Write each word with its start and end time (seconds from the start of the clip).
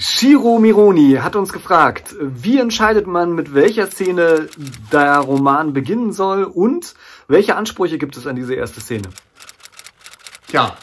Shiro 0.00 0.60
Mironi 0.60 1.14
hat 1.14 1.34
uns 1.34 1.52
gefragt, 1.52 2.14
wie 2.20 2.60
entscheidet 2.60 3.08
man, 3.08 3.34
mit 3.34 3.52
welcher 3.52 3.90
Szene 3.90 4.48
der 4.92 5.18
Roman 5.18 5.72
beginnen 5.72 6.12
soll 6.12 6.44
und 6.44 6.94
welche 7.26 7.56
Ansprüche 7.56 7.98
gibt 7.98 8.16
es 8.16 8.24
an 8.28 8.36
diese 8.36 8.54
erste 8.54 8.80
Szene? 8.80 9.08
Tja, 10.46 10.76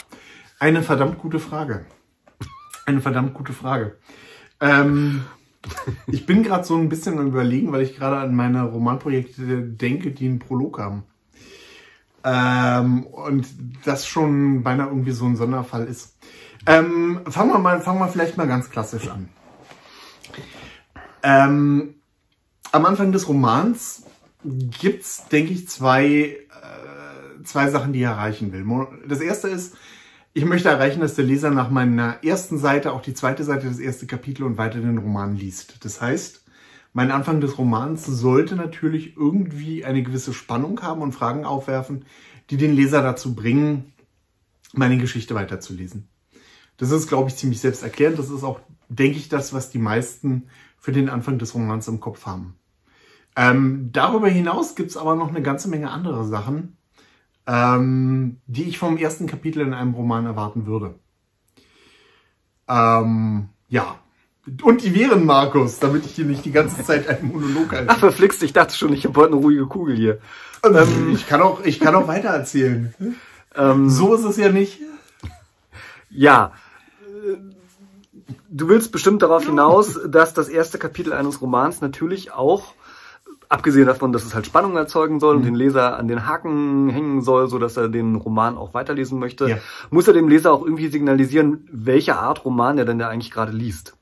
eine 0.60 0.84
verdammt 0.84 1.20
gute 1.20 1.40
Frage. 1.40 1.86
Eine 2.86 3.00
verdammt 3.00 3.34
gute 3.34 3.54
Frage. 3.54 3.98
Ähm, 4.60 5.24
ich 6.08 6.26
bin 6.26 6.44
gerade 6.44 6.66
so 6.66 6.76
ein 6.76 6.90
bisschen 6.90 7.18
am 7.18 7.28
Überlegen, 7.28 7.72
weil 7.72 7.84
ich 7.84 7.96
gerade 7.96 8.18
an 8.18 8.36
meine 8.36 8.64
Romanprojekte 8.64 9.62
denke, 9.62 10.12
die 10.12 10.28
einen 10.28 10.40
Prolog 10.40 10.78
haben. 10.78 11.04
Ähm, 12.26 13.06
und 13.06 13.48
das 13.86 14.06
schon 14.06 14.62
beinahe 14.62 14.90
irgendwie 14.90 15.12
so 15.12 15.26
ein 15.26 15.38
Sonderfall 15.38 15.86
ist. 15.86 16.18
Ähm, 16.68 17.22
fangen 17.28 17.52
wir 17.52 17.60
mal, 17.60 17.82
fangen 17.82 18.00
wir 18.00 18.08
vielleicht 18.08 18.38
mal 18.38 18.48
ganz 18.48 18.70
klassisch 18.70 19.08
an. 19.08 19.30
Ähm, 21.22 21.96
am 22.72 22.86
Anfang 22.86 23.12
des 23.12 23.28
Romans 23.28 24.04
gibt's, 24.44 25.28
denke 25.28 25.54
ich, 25.54 25.68
zwei, 25.68 26.06
äh, 26.06 27.44
zwei 27.44 27.70
Sachen, 27.70 27.94
die 27.94 28.02
er 28.02 28.12
erreichen 28.12 28.52
will. 28.52 28.66
Das 29.08 29.22
erste 29.22 29.48
ist, 29.48 29.76
ich 30.34 30.46
möchte 30.46 30.70
erreichen, 30.70 31.00
dass 31.00 31.16
der 31.16 31.26
Leser 31.26 31.50
nach 31.50 31.70
meiner 31.70 32.24
ersten 32.24 32.58
Seite 32.58 32.92
auch 32.92 33.02
die 33.02 33.14
zweite 33.14 33.44
Seite 33.44 33.68
des 33.68 33.80
ersten 33.80 34.08
Kapitel 34.08 34.44
und 34.44 34.58
weiter 34.58 34.80
den 34.80 34.98
Roman 34.98 35.36
liest. 35.36 35.84
Das 35.86 36.02
heißt, 36.02 36.44
mein 36.94 37.12
Anfang 37.12 37.42
des 37.42 37.58
Romans 37.58 38.06
sollte 38.06 38.56
natürlich 38.56 39.16
irgendwie 39.18 39.86
eine 39.86 40.04
gewisse 40.04 40.34
Spannung 40.34 40.82
haben 40.82 41.02
und 41.02 41.14
Fragen 41.14 41.46
aufwerfen, 41.46 42.06
die 42.50 42.58
den 42.58 42.74
Leser 42.74 43.02
dazu 43.02 43.36
bringen, 43.36 43.94
meine 44.74 44.98
Geschichte 44.98 45.36
weiterzulesen. 45.36 46.08
Das 46.78 46.92
ist, 46.92 47.08
glaube 47.08 47.30
ich, 47.30 47.36
ziemlich 47.36 47.62
selbsterklärend. 47.62 48.20
Das 48.20 48.30
ist 48.30 48.44
auch, 48.44 48.60
denke 48.90 49.18
ich, 49.18 49.30
das, 49.30 49.54
was 49.54 49.70
die 49.70 49.80
meisten 49.80 50.50
für 50.78 50.92
den 50.92 51.10
Anfang 51.10 51.40
des 51.40 51.56
Romans 51.56 51.88
im 51.88 52.00
Kopf 52.00 52.26
haben. 52.26 52.56
Ähm, 53.36 53.90
darüber 53.92 54.30
hinaus 54.30 54.76
gibt's 54.76 54.98
aber 54.98 55.16
noch 55.16 55.30
eine 55.30 55.42
ganze 55.42 55.68
Menge 55.68 55.90
andere 55.90 56.26
Sachen, 56.26 56.78
ähm, 57.48 58.38
die 58.48 58.64
ich 58.64 58.78
vom 58.78 58.98
ersten 58.98 59.28
Kapitel 59.28 59.62
in 59.62 59.74
einem 59.74 59.94
Roman 59.94 60.26
erwarten 60.26 60.66
würde. 60.66 60.96
Ähm, 62.68 63.50
ja. 63.68 63.96
Und 64.62 64.84
die 64.84 64.94
wären, 64.94 65.26
Markus, 65.26 65.80
damit 65.80 66.06
ich 66.06 66.16
hier 66.16 66.26
nicht 66.26 66.46
die 66.46 66.52
ganze 66.52 66.84
Zeit 66.84 67.08
einen 67.08 67.32
Monolog 67.32 67.72
halte. 67.72 67.90
Ach, 67.90 67.98
verflixt, 67.98 68.44
ich 68.44 68.54
dachte 68.54 68.76
schon, 68.76 68.94
ich 68.94 69.06
habe 69.06 69.20
heute 69.20 69.34
eine 69.34 69.42
ruhige 69.42 69.66
Kugel 69.66 69.96
hier. 69.96 70.20
Ähm, 70.64 71.12
ich 71.14 71.28
kann 71.28 71.42
auch, 71.42 71.64
ich 71.64 71.80
kann 71.80 71.96
auch 71.96 72.08
weiter 72.08 72.30
erzählen. 72.30 72.94
Ähm, 73.58 73.90
so 73.90 74.14
ist 74.14 74.26
es 74.26 74.36
ja 74.36 74.52
nicht. 74.52 74.82
Ja, 76.10 76.52
du 78.50 78.70
willst 78.70 78.92
bestimmt 78.92 79.22
darauf 79.22 79.46
hinaus, 79.46 80.00
dass 80.08 80.34
das 80.34 80.50
erste 80.50 80.78
Kapitel 80.78 81.14
eines 81.14 81.42
Romans 81.42 81.82
natürlich 81.82 82.32
auch, 82.34 82.74
abgesehen 83.50 83.86
davon, 83.86 84.12
dass 84.12 84.26
es 84.26 84.34
halt 84.34 84.46
Spannung 84.46 84.76
erzeugen 84.76 85.20
soll 85.20 85.36
und 85.36 85.42
mhm. 85.42 85.48
den 85.48 85.56
Leser 85.56 85.98
an 85.98 86.08
den 86.08 86.26
Haken 86.28 86.90
hängen 86.90 87.22
soll, 87.22 87.48
so 87.48 87.60
dass 87.60 87.78
er 87.78 87.90
den 87.90 88.16
Roman 88.16 88.58
auch 88.58 88.74
weiterlesen 88.74 89.20
möchte, 89.20 89.50
ja. 89.50 89.58
muss 89.92 90.08
er 90.08 90.14
dem 90.14 90.28
Leser 90.28 90.52
auch 90.52 90.64
irgendwie 90.64 90.88
signalisieren, 90.88 91.68
welche 91.72 92.18
Art 92.18 92.44
Roman 92.46 92.78
er 92.78 92.86
denn 92.86 93.00
da 93.00 93.10
eigentlich 93.10 93.32
gerade 93.32 93.52
liest. 93.52 93.96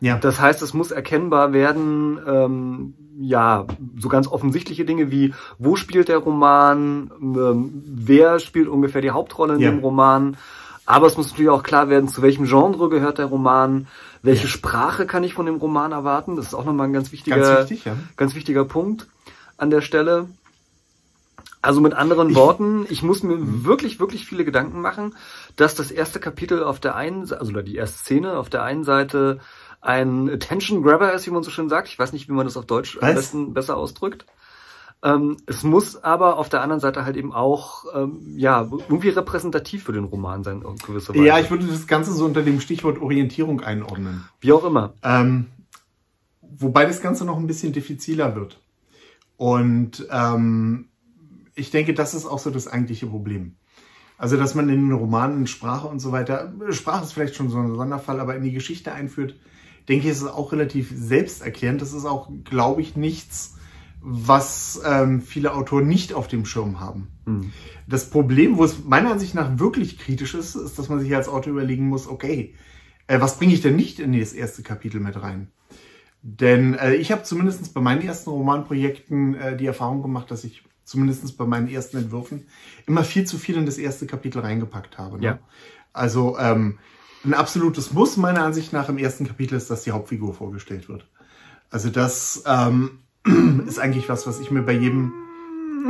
Ja. 0.00 0.16
Das 0.18 0.40
heißt, 0.40 0.62
es 0.62 0.74
muss 0.74 0.90
erkennbar 0.90 1.52
werden, 1.52 2.20
ähm, 2.24 2.94
ja, 3.20 3.66
so 3.98 4.08
ganz 4.08 4.28
offensichtliche 4.28 4.84
Dinge 4.84 5.10
wie, 5.10 5.34
wo 5.58 5.74
spielt 5.74 6.08
der 6.08 6.18
Roman, 6.18 7.10
ähm, 7.20 7.82
wer 7.84 8.38
spielt 8.38 8.68
ungefähr 8.68 9.02
die 9.02 9.10
Hauptrolle 9.10 9.54
in 9.54 9.60
ja. 9.60 9.70
dem 9.70 9.80
Roman, 9.80 10.36
aber 10.88 11.06
es 11.06 11.18
muss 11.18 11.28
natürlich 11.28 11.50
auch 11.50 11.62
klar 11.62 11.90
werden, 11.90 12.08
zu 12.08 12.22
welchem 12.22 12.46
Genre 12.46 12.88
gehört 12.88 13.18
der 13.18 13.26
Roman, 13.26 13.88
welche 14.22 14.44
ja. 14.44 14.48
Sprache 14.48 15.04
kann 15.04 15.22
ich 15.22 15.34
von 15.34 15.44
dem 15.44 15.56
Roman 15.56 15.92
erwarten. 15.92 16.34
Das 16.34 16.46
ist 16.46 16.54
auch 16.54 16.64
nochmal 16.64 16.88
ein 16.88 16.94
ganz 16.94 17.12
wichtiger, 17.12 17.36
ganz, 17.36 17.70
wichtig, 17.70 17.84
ja. 17.84 17.94
ganz 18.16 18.34
wichtiger 18.34 18.64
Punkt 18.64 19.06
an 19.58 19.68
der 19.68 19.82
Stelle. 19.82 20.30
Also 21.60 21.82
mit 21.82 21.92
anderen 21.92 22.30
ich, 22.30 22.36
Worten, 22.36 22.86
ich 22.88 23.02
muss 23.02 23.22
mir 23.22 23.36
mhm. 23.36 23.66
wirklich, 23.66 24.00
wirklich 24.00 24.24
viele 24.24 24.46
Gedanken 24.46 24.80
machen, 24.80 25.14
dass 25.56 25.74
das 25.74 25.90
erste 25.90 26.20
Kapitel 26.20 26.64
auf 26.64 26.80
der 26.80 26.96
einen, 26.96 27.26
Seite, 27.26 27.42
also 27.42 27.52
die 27.60 27.76
erste 27.76 27.98
Szene 27.98 28.38
auf 28.38 28.48
der 28.48 28.62
einen 28.62 28.84
Seite 28.84 29.40
ein 29.82 30.30
Attention 30.30 30.82
Grabber 30.82 31.12
ist, 31.12 31.26
wie 31.26 31.30
man 31.30 31.42
so 31.42 31.50
schön 31.50 31.68
sagt. 31.68 31.88
Ich 31.88 31.98
weiß 31.98 32.14
nicht, 32.14 32.30
wie 32.30 32.32
man 32.32 32.46
das 32.46 32.56
auf 32.56 32.64
Deutsch 32.64 32.96
Was? 32.96 33.02
am 33.10 33.14
besten 33.14 33.52
besser 33.52 33.76
ausdrückt. 33.76 34.24
Ähm, 35.02 35.36
es 35.46 35.62
muss 35.62 36.02
aber 36.02 36.38
auf 36.38 36.48
der 36.48 36.60
anderen 36.60 36.80
Seite 36.80 37.04
halt 37.04 37.16
eben 37.16 37.32
auch 37.32 37.84
ähm, 37.94 38.34
ja 38.36 38.68
irgendwie 38.70 39.10
repräsentativ 39.10 39.84
für 39.84 39.92
den 39.92 40.04
Roman 40.04 40.42
sein, 40.42 40.62
in 40.62 40.76
gewisser 40.76 41.14
Weise. 41.14 41.24
Ja, 41.24 41.38
ich 41.38 41.50
würde 41.50 41.66
das 41.66 41.86
Ganze 41.86 42.12
so 42.12 42.24
unter 42.24 42.42
dem 42.42 42.60
Stichwort 42.60 43.00
Orientierung 43.00 43.60
einordnen. 43.60 44.24
Wie 44.40 44.52
auch 44.52 44.64
immer. 44.64 44.94
Ähm, 45.04 45.46
wobei 46.42 46.84
das 46.84 47.00
Ganze 47.00 47.24
noch 47.24 47.36
ein 47.36 47.46
bisschen 47.46 47.72
diffiziler 47.72 48.34
wird. 48.34 48.60
Und 49.36 50.06
ähm, 50.10 50.88
ich 51.54 51.70
denke, 51.70 51.94
das 51.94 52.14
ist 52.14 52.26
auch 52.26 52.40
so 52.40 52.50
das 52.50 52.66
eigentliche 52.66 53.06
Problem. 53.06 53.54
Also, 54.16 54.36
dass 54.36 54.56
man 54.56 54.68
in 54.68 54.88
den 54.88 54.92
Romanen 54.92 55.46
Sprache 55.46 55.86
und 55.86 56.00
so 56.00 56.10
weiter, 56.10 56.52
Sprache 56.70 57.04
ist 57.04 57.12
vielleicht 57.12 57.36
schon 57.36 57.50
so 57.50 57.58
ein 57.58 57.76
Sonderfall, 57.76 58.18
aber 58.18 58.34
in 58.34 58.42
die 58.42 58.52
Geschichte 58.52 58.92
einführt, 58.92 59.36
denke 59.88 60.06
ich, 60.06 60.12
ist 60.12 60.22
es 60.22 60.28
auch 60.28 60.50
relativ 60.50 60.92
selbsterklärend. 60.92 61.80
Das 61.80 61.92
ist 61.92 62.04
auch, 62.04 62.28
glaube 62.42 62.82
ich, 62.82 62.96
nichts, 62.96 63.57
was 64.00 64.80
ähm, 64.84 65.20
viele 65.20 65.54
Autoren 65.54 65.86
nicht 65.86 66.12
auf 66.12 66.28
dem 66.28 66.44
Schirm 66.44 66.80
haben. 66.80 67.08
Mhm. 67.26 67.52
Das 67.86 68.10
Problem, 68.10 68.56
wo 68.56 68.64
es 68.64 68.84
meiner 68.84 69.12
Ansicht 69.12 69.34
nach 69.34 69.58
wirklich 69.58 69.98
kritisch 69.98 70.34
ist, 70.34 70.54
ist, 70.54 70.78
dass 70.78 70.88
man 70.88 71.00
sich 71.00 71.14
als 71.14 71.28
Autor 71.28 71.52
überlegen 71.52 71.88
muss, 71.88 72.06
okay, 72.06 72.54
äh, 73.06 73.20
was 73.20 73.38
bringe 73.38 73.54
ich 73.54 73.60
denn 73.60 73.76
nicht 73.76 73.98
in 73.98 74.18
das 74.18 74.32
erste 74.32 74.62
Kapitel 74.62 75.00
mit 75.00 75.20
rein? 75.20 75.48
Denn 76.22 76.74
äh, 76.74 76.94
ich 76.94 77.12
habe 77.12 77.22
zumindest 77.22 77.72
bei 77.74 77.80
meinen 77.80 78.02
ersten 78.02 78.30
Romanprojekten 78.30 79.34
äh, 79.34 79.56
die 79.56 79.66
Erfahrung 79.66 80.02
gemacht, 80.02 80.30
dass 80.30 80.44
ich 80.44 80.64
zumindest 80.84 81.36
bei 81.36 81.44
meinen 81.44 81.68
ersten 81.68 81.98
Entwürfen 81.98 82.46
immer 82.86 83.04
viel 83.04 83.24
zu 83.24 83.38
viel 83.38 83.56
in 83.56 83.66
das 83.66 83.78
erste 83.78 84.06
Kapitel 84.06 84.40
reingepackt 84.40 84.98
habe. 84.98 85.18
Ne? 85.18 85.24
Ja. 85.24 85.38
Also 85.92 86.38
ähm, 86.38 86.78
ein 87.24 87.34
absolutes 87.34 87.92
Muss 87.92 88.16
meiner 88.16 88.42
Ansicht 88.42 88.72
nach 88.72 88.88
im 88.88 88.98
ersten 88.98 89.26
Kapitel 89.26 89.54
ist, 89.54 89.70
dass 89.70 89.84
die 89.84 89.90
Hauptfigur 89.90 90.34
vorgestellt 90.34 90.88
wird. 90.88 91.08
Also 91.70 91.90
das 91.90 92.42
ähm, 92.46 93.00
ist 93.66 93.78
eigentlich 93.78 94.08
was, 94.08 94.26
was 94.26 94.40
ich 94.40 94.50
mir 94.50 94.62
bei 94.62 94.72
jedem, 94.72 95.12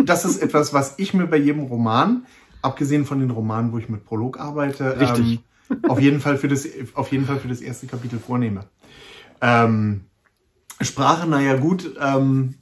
das 0.04 0.24
ist 0.24 0.42
etwas, 0.42 0.72
was 0.72 0.94
ich 0.98 1.14
mir 1.14 1.26
bei 1.26 1.36
jedem 1.36 1.64
Roman, 1.64 2.26
abgesehen 2.62 3.04
von 3.04 3.20
den 3.20 3.30
Romanen, 3.30 3.72
wo 3.72 3.78
ich 3.78 3.88
mit 3.88 4.04
Prolog 4.04 4.38
arbeite, 4.38 5.00
Richtig. 5.00 5.40
Ähm, 5.70 5.78
auf 5.88 6.00
jeden 6.00 6.20
Fall 6.20 6.38
für 6.38 6.48
das, 6.48 6.66
auf 6.94 7.12
jeden 7.12 7.26
Fall 7.26 7.38
für 7.38 7.48
das 7.48 7.60
erste 7.60 7.86
Kapitel 7.86 8.18
vornehme. 8.18 8.64
Ähm, 9.40 10.04
Sprache, 10.80 11.28
naja 11.28 11.56
gut, 11.56 11.94
ähm, 12.00 12.54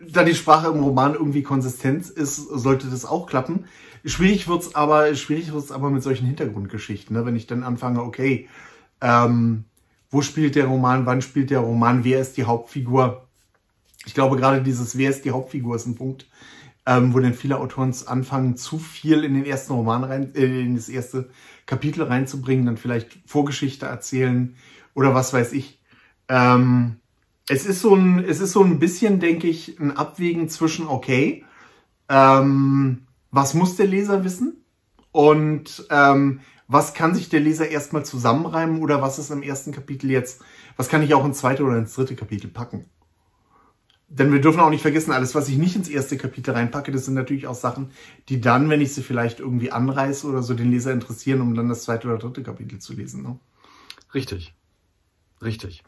da 0.00 0.24
die 0.24 0.34
Sprache 0.34 0.68
im 0.68 0.82
Roman 0.82 1.14
irgendwie 1.14 1.42
konsistent 1.42 2.08
ist, 2.10 2.36
sollte 2.36 2.88
das 2.88 3.04
auch 3.04 3.26
klappen. 3.26 3.66
Schwierig 4.04 4.48
wird's 4.48 4.74
aber, 4.74 5.14
schwierig 5.14 5.52
wird's 5.52 5.72
aber 5.72 5.90
mit 5.90 6.02
solchen 6.02 6.26
Hintergrundgeschichten, 6.26 7.16
ne? 7.16 7.24
wenn 7.24 7.36
ich 7.36 7.46
dann 7.46 7.62
anfange, 7.62 8.02
okay, 8.02 8.48
ähm, 9.00 9.64
wo 10.14 10.22
spielt 10.22 10.54
der 10.54 10.66
Roman, 10.66 11.06
wann 11.06 11.22
spielt 11.22 11.50
der 11.50 11.58
Roman, 11.58 12.04
wer 12.04 12.20
ist 12.20 12.36
die 12.36 12.44
Hauptfigur. 12.44 13.26
Ich 14.06 14.14
glaube, 14.14 14.36
gerade 14.36 14.62
dieses 14.62 14.96
Wer 14.96 15.10
ist 15.10 15.24
die 15.24 15.32
Hauptfigur 15.32 15.74
ist 15.74 15.86
ein 15.86 15.96
Punkt, 15.96 16.28
ähm, 16.86 17.12
wo 17.12 17.18
dann 17.18 17.34
viele 17.34 17.58
Autoren 17.58 17.92
anfangen, 18.06 18.56
zu 18.56 18.78
viel 18.78 19.24
in 19.24 19.34
den 19.34 19.44
ersten 19.44 19.72
Roman 19.72 20.04
rein, 20.04 20.32
äh, 20.36 20.60
in 20.60 20.76
das 20.76 20.88
erste 20.88 21.30
Kapitel 21.66 22.04
reinzubringen, 22.04 22.64
dann 22.64 22.76
vielleicht 22.76 23.18
Vorgeschichte 23.26 23.86
erzählen 23.86 24.54
oder 24.94 25.16
was 25.16 25.32
weiß 25.32 25.52
ich. 25.52 25.80
Ähm, 26.28 27.00
es 27.48 27.66
ist 27.66 27.80
so 27.80 27.96
ein, 27.96 28.24
es 28.24 28.38
ist 28.38 28.52
so 28.52 28.62
ein 28.62 28.78
bisschen, 28.78 29.18
denke 29.18 29.48
ich, 29.48 29.80
ein 29.80 29.96
Abwägen 29.96 30.48
zwischen, 30.48 30.86
okay, 30.86 31.44
ähm, 32.08 33.08
was 33.32 33.54
muss 33.54 33.74
der 33.74 33.88
Leser 33.88 34.22
wissen? 34.22 34.64
Und 35.10 35.88
ähm, 35.90 36.38
was 36.74 36.92
kann 36.92 37.14
sich 37.14 37.28
der 37.28 37.38
Leser 37.38 37.68
erstmal 37.68 38.04
zusammenreimen 38.04 38.82
oder 38.82 39.00
was 39.00 39.20
ist 39.20 39.30
im 39.30 39.44
ersten 39.44 39.70
Kapitel 39.70 40.10
jetzt, 40.10 40.42
was 40.76 40.88
kann 40.88 41.04
ich 41.04 41.14
auch 41.14 41.24
ins 41.24 41.38
zweite 41.38 41.62
oder 41.62 41.78
ins 41.78 41.94
dritte 41.94 42.16
Kapitel 42.16 42.48
packen? 42.48 42.86
Denn 44.08 44.32
wir 44.32 44.40
dürfen 44.40 44.58
auch 44.58 44.70
nicht 44.70 44.82
vergessen, 44.82 45.12
alles, 45.12 45.36
was 45.36 45.48
ich 45.48 45.56
nicht 45.56 45.76
ins 45.76 45.88
erste 45.88 46.16
Kapitel 46.16 46.50
reinpacke, 46.50 46.90
das 46.90 47.04
sind 47.04 47.14
natürlich 47.14 47.46
auch 47.46 47.54
Sachen, 47.54 47.92
die 48.28 48.40
dann, 48.40 48.70
wenn 48.70 48.80
ich 48.80 48.92
sie 48.92 49.04
vielleicht 49.04 49.38
irgendwie 49.38 49.70
anreiße 49.70 50.26
oder 50.26 50.42
so, 50.42 50.54
den 50.54 50.72
Leser 50.72 50.90
interessieren, 50.90 51.42
um 51.42 51.54
dann 51.54 51.68
das 51.68 51.84
zweite 51.84 52.08
oder 52.08 52.18
dritte 52.18 52.42
Kapitel 52.42 52.80
zu 52.80 52.94
lesen. 52.94 53.22
Ne? 53.22 53.38
Richtig. 54.12 54.52
Richtig. 55.42 55.84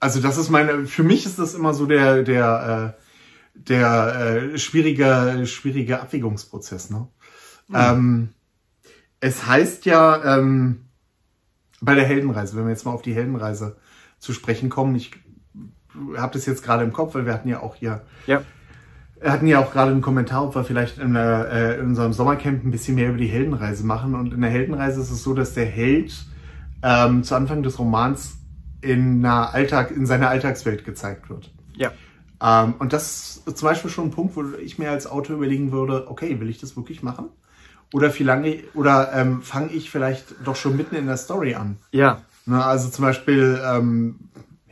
Also 0.00 0.22
das 0.22 0.38
ist 0.38 0.48
meine, 0.48 0.86
für 0.86 1.02
mich 1.02 1.26
ist 1.26 1.38
das 1.38 1.52
immer 1.52 1.74
so 1.74 1.84
der, 1.84 2.22
der, 2.22 2.96
äh, 2.96 3.60
der 3.68 4.52
äh, 4.54 4.58
schwierige, 4.58 5.42
schwierige 5.46 6.00
Abwägungsprozess. 6.00 6.88
Ne? 6.88 7.06
Mhm. 7.68 7.74
Ähm, 7.76 8.28
es 9.24 9.46
heißt 9.46 9.86
ja 9.86 10.36
ähm, 10.36 10.84
bei 11.80 11.94
der 11.94 12.04
Heldenreise, 12.04 12.56
wenn 12.56 12.64
wir 12.64 12.70
jetzt 12.72 12.84
mal 12.84 12.92
auf 12.92 13.00
die 13.00 13.14
Heldenreise 13.14 13.76
zu 14.18 14.34
sprechen 14.34 14.68
kommen, 14.68 14.94
ich 14.96 15.12
habe 16.14 16.34
das 16.34 16.44
jetzt 16.44 16.62
gerade 16.62 16.84
im 16.84 16.92
Kopf, 16.92 17.14
weil 17.14 17.24
wir 17.24 17.32
hatten 17.32 17.48
ja 17.48 17.62
auch 17.62 17.74
hier, 17.74 18.02
ja. 18.26 18.42
wir 19.18 19.32
hatten 19.32 19.46
ja 19.46 19.60
auch 19.60 19.72
gerade 19.72 19.92
einen 19.92 20.02
Kommentar, 20.02 20.44
ob 20.44 20.54
wir 20.54 20.64
vielleicht 20.64 20.98
in, 20.98 21.16
äh, 21.16 21.76
in 21.76 21.86
unserem 21.86 22.12
Sommercamp 22.12 22.64
ein 22.64 22.70
bisschen 22.70 22.96
mehr 22.96 23.08
über 23.08 23.16
die 23.16 23.28
Heldenreise 23.28 23.86
machen. 23.86 24.14
Und 24.14 24.34
in 24.34 24.42
der 24.42 24.50
Heldenreise 24.50 25.00
ist 25.00 25.10
es 25.10 25.22
so, 25.22 25.32
dass 25.32 25.54
der 25.54 25.64
Held 25.64 26.26
ähm, 26.82 27.22
zu 27.22 27.34
Anfang 27.34 27.62
des 27.62 27.78
Romans 27.78 28.36
in, 28.82 29.24
einer 29.24 29.54
Alltag, 29.54 29.90
in 29.90 30.04
seiner 30.04 30.28
Alltagswelt 30.28 30.84
gezeigt 30.84 31.30
wird. 31.30 31.50
Ja. 31.78 31.92
Ähm, 32.42 32.74
und 32.78 32.92
das 32.92 33.40
ist 33.46 33.56
zum 33.56 33.68
Beispiel 33.68 33.90
schon 33.90 34.08
ein 34.08 34.10
Punkt, 34.10 34.36
wo 34.36 34.44
ich 34.62 34.78
mir 34.78 34.90
als 34.90 35.06
Autor 35.06 35.36
überlegen 35.36 35.72
würde, 35.72 36.10
okay, 36.10 36.40
will 36.40 36.50
ich 36.50 36.58
das 36.58 36.76
wirklich 36.76 37.02
machen? 37.02 37.30
Oder 37.94 38.12
wie 38.18 38.24
lange, 38.24 38.64
oder 38.74 39.12
ähm, 39.14 39.40
fange 39.40 39.70
ich 39.70 39.88
vielleicht 39.88 40.34
doch 40.44 40.56
schon 40.56 40.76
mitten 40.76 40.96
in 40.96 41.06
der 41.06 41.16
Story 41.16 41.54
an? 41.54 41.76
Ja. 41.92 42.22
Na, 42.44 42.66
also 42.66 42.88
zum 42.88 43.04
Beispiel, 43.04 43.62
ähm, 43.64 44.18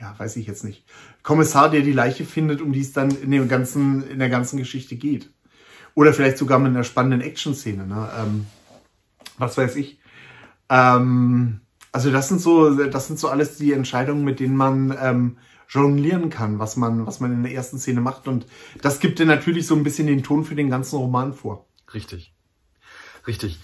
ja, 0.01 0.13
weiß 0.19 0.35
ich 0.39 0.49
jetzt 0.49 0.65
nicht. 0.65 0.85
Kommissar, 1.23 1.71
der 1.71 1.83
die 1.83 1.93
Leiche 1.93 2.25
findet, 2.25 2.61
um 2.61 2.73
die 2.73 2.81
es 2.81 2.93
dann 2.93 3.13
in 3.13 3.31
dem 3.31 3.47
ganzen, 3.47 4.03
in 4.11 4.19
der 4.19 4.29
ganzen 4.29 4.57
Geschichte 4.57 4.97
geht. 4.97 5.31
Oder 5.95 6.13
vielleicht 6.13 6.37
sogar 6.37 6.59
mit 6.59 6.71
einer 6.71 6.83
spannenden 6.83 7.21
Action-Szene, 7.21 7.87
ne? 7.87 8.09
Ähm, 8.19 8.47
was 9.39 9.57
weiß 9.57 9.77
ich. 9.77 10.01
Ähm, 10.69 11.61
also 11.93 12.11
das 12.11 12.27
sind 12.27 12.41
so, 12.41 12.75
das 12.75 13.07
sind 13.07 13.21
so 13.21 13.29
alles 13.29 13.57
die 13.57 13.73
Entscheidungen, 13.73 14.25
mit 14.25 14.41
denen 14.41 14.57
man 14.57 14.99
ähm, 15.01 15.37
jonglieren 15.69 16.29
kann, 16.29 16.59
was 16.59 16.77
man, 16.77 17.07
was 17.07 17.21
man 17.21 17.33
in 17.33 17.45
der 17.45 17.53
ersten 17.53 17.79
Szene 17.79 18.01
macht. 18.01 18.27
Und 18.27 18.49
das 18.81 18.99
gibt 18.99 19.21
dir 19.21 19.27
natürlich 19.27 19.69
so 19.69 19.77
ein 19.77 19.85
bisschen 19.85 20.09
den 20.09 20.25
Ton 20.25 20.45
für 20.45 20.57
den 20.57 20.71
ganzen 20.71 20.97
Roman 20.97 21.35
vor. 21.35 21.69
Richtig. 21.95 22.32
Richtig. 23.27 23.61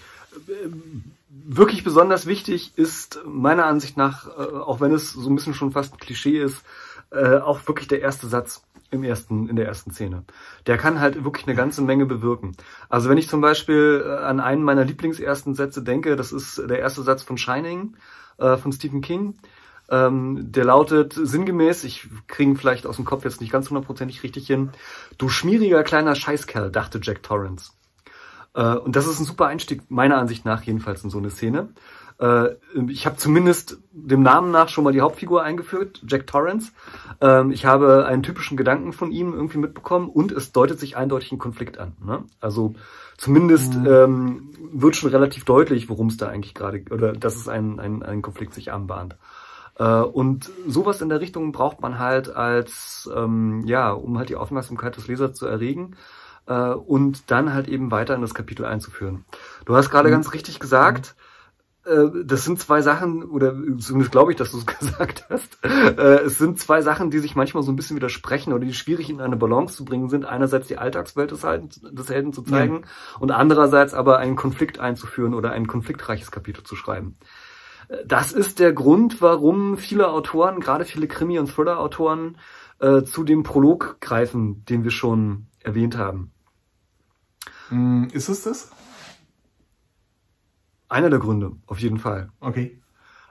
Wirklich 1.29 1.83
besonders 1.83 2.25
wichtig 2.25 2.73
ist 2.75 3.19
meiner 3.25 3.65
Ansicht 3.65 3.97
nach, 3.97 4.27
äh, 4.27 4.55
auch 4.55 4.79
wenn 4.79 4.93
es 4.93 5.11
so 5.11 5.29
ein 5.29 5.35
bisschen 5.35 5.53
schon 5.53 5.71
fast 5.71 5.93
ein 5.93 5.97
Klischee 5.97 6.39
ist, 6.39 6.63
äh, 7.11 7.37
auch 7.37 7.67
wirklich 7.67 7.87
der 7.87 8.01
erste 8.01 8.27
Satz 8.27 8.63
im 8.91 9.03
ersten, 9.03 9.49
in 9.49 9.55
der 9.55 9.67
ersten 9.67 9.91
Szene. 9.91 10.23
Der 10.67 10.77
kann 10.77 10.99
halt 10.99 11.23
wirklich 11.23 11.47
eine 11.47 11.55
ganze 11.55 11.81
Menge 11.81 12.05
bewirken. 12.05 12.55
Also 12.89 13.09
wenn 13.09 13.17
ich 13.17 13.29
zum 13.29 13.41
Beispiel 13.41 14.03
äh, 14.05 14.23
an 14.23 14.39
einen 14.39 14.63
meiner 14.63 14.85
Lieblingsersten 14.85 15.55
Sätze 15.55 15.83
denke, 15.83 16.15
das 16.15 16.31
ist 16.31 16.57
der 16.57 16.79
erste 16.79 17.03
Satz 17.03 17.23
von 17.23 17.37
Shining 17.37 17.95
von 18.37 18.71
Stephen 18.71 19.01
King. 19.01 19.35
Ähm, 19.89 20.51
der 20.51 20.65
lautet 20.65 21.13
sinngemäß, 21.13 21.83
ich 21.83 22.07
kriege 22.27 22.51
ihn 22.51 22.57
vielleicht 22.57 22.85
aus 22.85 22.97
dem 22.97 23.05
Kopf 23.05 23.25
jetzt 23.25 23.41
nicht 23.41 23.51
ganz 23.51 23.69
hundertprozentig 23.69 24.23
richtig 24.23 24.47
hin, 24.47 24.69
du 25.17 25.29
schmieriger 25.29 25.83
kleiner 25.83 26.15
Scheißkerl, 26.15 26.71
dachte 26.71 26.99
Jack 27.01 27.23
Torrance. 27.23 27.71
Äh, 28.53 28.75
und 28.75 28.95
das 28.95 29.07
ist 29.07 29.19
ein 29.19 29.25
super 29.25 29.47
Einstieg, 29.47 29.89
meiner 29.89 30.17
Ansicht 30.17 30.45
nach 30.45 30.63
jedenfalls 30.63 31.03
in 31.03 31.09
so 31.09 31.17
eine 31.17 31.29
Szene. 31.29 31.69
Äh, 32.19 32.55
ich 32.89 33.05
habe 33.05 33.15
zumindest 33.15 33.77
dem 33.91 34.21
Namen 34.21 34.51
nach 34.51 34.69
schon 34.69 34.83
mal 34.83 34.93
die 34.93 35.01
Hauptfigur 35.01 35.41
eingeführt, 35.43 36.01
Jack 36.05 36.27
Torrance. 36.27 36.71
Ähm, 37.21 37.51
ich 37.51 37.65
habe 37.65 38.05
einen 38.05 38.23
typischen 38.23 38.57
Gedanken 38.57 38.93
von 38.93 39.11
ihm 39.11 39.33
irgendwie 39.33 39.57
mitbekommen 39.57 40.09
und 40.09 40.31
es 40.31 40.51
deutet 40.51 40.79
sich 40.79 40.97
eindeutig 40.97 41.31
ein 41.31 41.39
Konflikt 41.39 41.77
an. 41.77 41.93
Ne? 42.03 42.23
Also 42.41 42.75
zumindest 43.17 43.73
mhm. 43.73 43.87
ähm, 43.87 44.49
wird 44.73 44.95
schon 44.95 45.09
relativ 45.09 45.45
deutlich, 45.45 45.89
worum 45.89 46.07
es 46.07 46.17
da 46.17 46.27
eigentlich 46.27 46.53
gerade, 46.53 46.83
oder 46.91 47.13
dass 47.13 47.35
es 47.35 47.47
ein, 47.47 47.79
ein, 47.79 48.03
ein 48.03 48.21
Konflikt 48.21 48.53
sich 48.53 48.71
anbahnt. 48.71 49.15
Äh, 49.77 50.01
und 50.01 50.51
sowas 50.67 51.01
in 51.01 51.09
der 51.09 51.21
Richtung 51.21 51.53
braucht 51.53 51.81
man 51.81 51.99
halt 51.99 52.35
als, 52.35 53.09
ähm, 53.15 53.63
ja, 53.65 53.91
um 53.91 54.17
halt 54.17 54.27
die 54.27 54.35
Aufmerksamkeit 54.35 54.97
des 54.97 55.07
Lesers 55.07 55.35
zu 55.35 55.45
erregen 55.45 55.95
äh, 56.49 56.71
und 56.71 57.31
dann 57.31 57.53
halt 57.53 57.69
eben 57.69 57.91
weiter 57.91 58.15
in 58.15 58.21
das 58.21 58.33
Kapitel 58.33 58.65
einzuführen. 58.65 59.23
Du 59.65 59.75
hast 59.75 59.89
gerade 59.89 60.09
mhm. 60.09 60.13
ganz 60.13 60.33
richtig 60.33 60.59
gesagt, 60.59 61.15
mhm 61.17 61.29
äh, 61.89 62.23
das 62.25 62.45
sind 62.45 62.59
zwei 62.59 62.81
Sachen, 62.81 63.23
oder 63.23 63.53
zumindest 63.79 64.11
glaube 64.11 64.31
ich, 64.31 64.37
dass 64.37 64.51
du 64.51 64.57
es 64.57 64.65
gesagt 64.79 65.25
hast. 65.29 65.63
Äh, 65.63 66.21
es 66.25 66.37
sind 66.37 66.59
zwei 66.59 66.81
Sachen, 66.81 67.09
die 67.09 67.19
sich 67.19 67.35
manchmal 67.35 67.63
so 67.63 67.71
ein 67.71 67.75
bisschen 67.75 67.95
widersprechen 67.95 68.53
oder 68.53 68.65
die 68.65 68.73
schwierig 68.73 69.09
in 69.09 69.21
eine 69.21 69.37
Balance 69.37 69.75
zu 69.75 69.85
bringen 69.85 70.09
sind. 70.09 70.25
Einerseits 70.25 70.67
die 70.67 70.77
Alltagswelt 70.77 71.31
des 71.31 71.43
Helden, 71.43 71.69
des 71.91 72.09
Helden 72.09 72.33
zu 72.33 72.43
zeigen 72.43 72.81
ja. 72.81 73.19
und 73.19 73.31
andererseits 73.31 73.93
aber 73.93 74.17
einen 74.17 74.35
Konflikt 74.35 74.79
einzuführen 74.79 75.33
oder 75.33 75.51
ein 75.51 75.67
konfliktreiches 75.67 76.31
Kapitel 76.31 76.63
zu 76.63 76.75
schreiben. 76.75 77.17
Äh, 77.87 77.97
das 78.05 78.31
ist 78.31 78.59
der 78.59 78.73
Grund, 78.73 79.21
warum 79.21 79.77
viele 79.77 80.09
Autoren, 80.09 80.59
gerade 80.59 80.85
viele 80.85 81.07
Krimi- 81.07 81.39
und 81.39 81.47
Thriller-Autoren, 81.47 82.37
äh, 82.79 83.03
zu 83.03 83.23
dem 83.23 83.43
Prolog 83.43 83.97
greifen, 83.99 84.63
den 84.65 84.83
wir 84.83 84.91
schon 84.91 85.47
erwähnt 85.61 85.97
haben. 85.97 86.31
Hm, 87.69 88.07
ist 88.11 88.29
es 88.29 88.43
das? 88.43 88.71
Einer 90.87 91.09
der 91.09 91.19
Gründe, 91.19 91.51
auf 91.67 91.79
jeden 91.79 91.99
Fall. 91.99 92.29
Okay. 92.39 92.79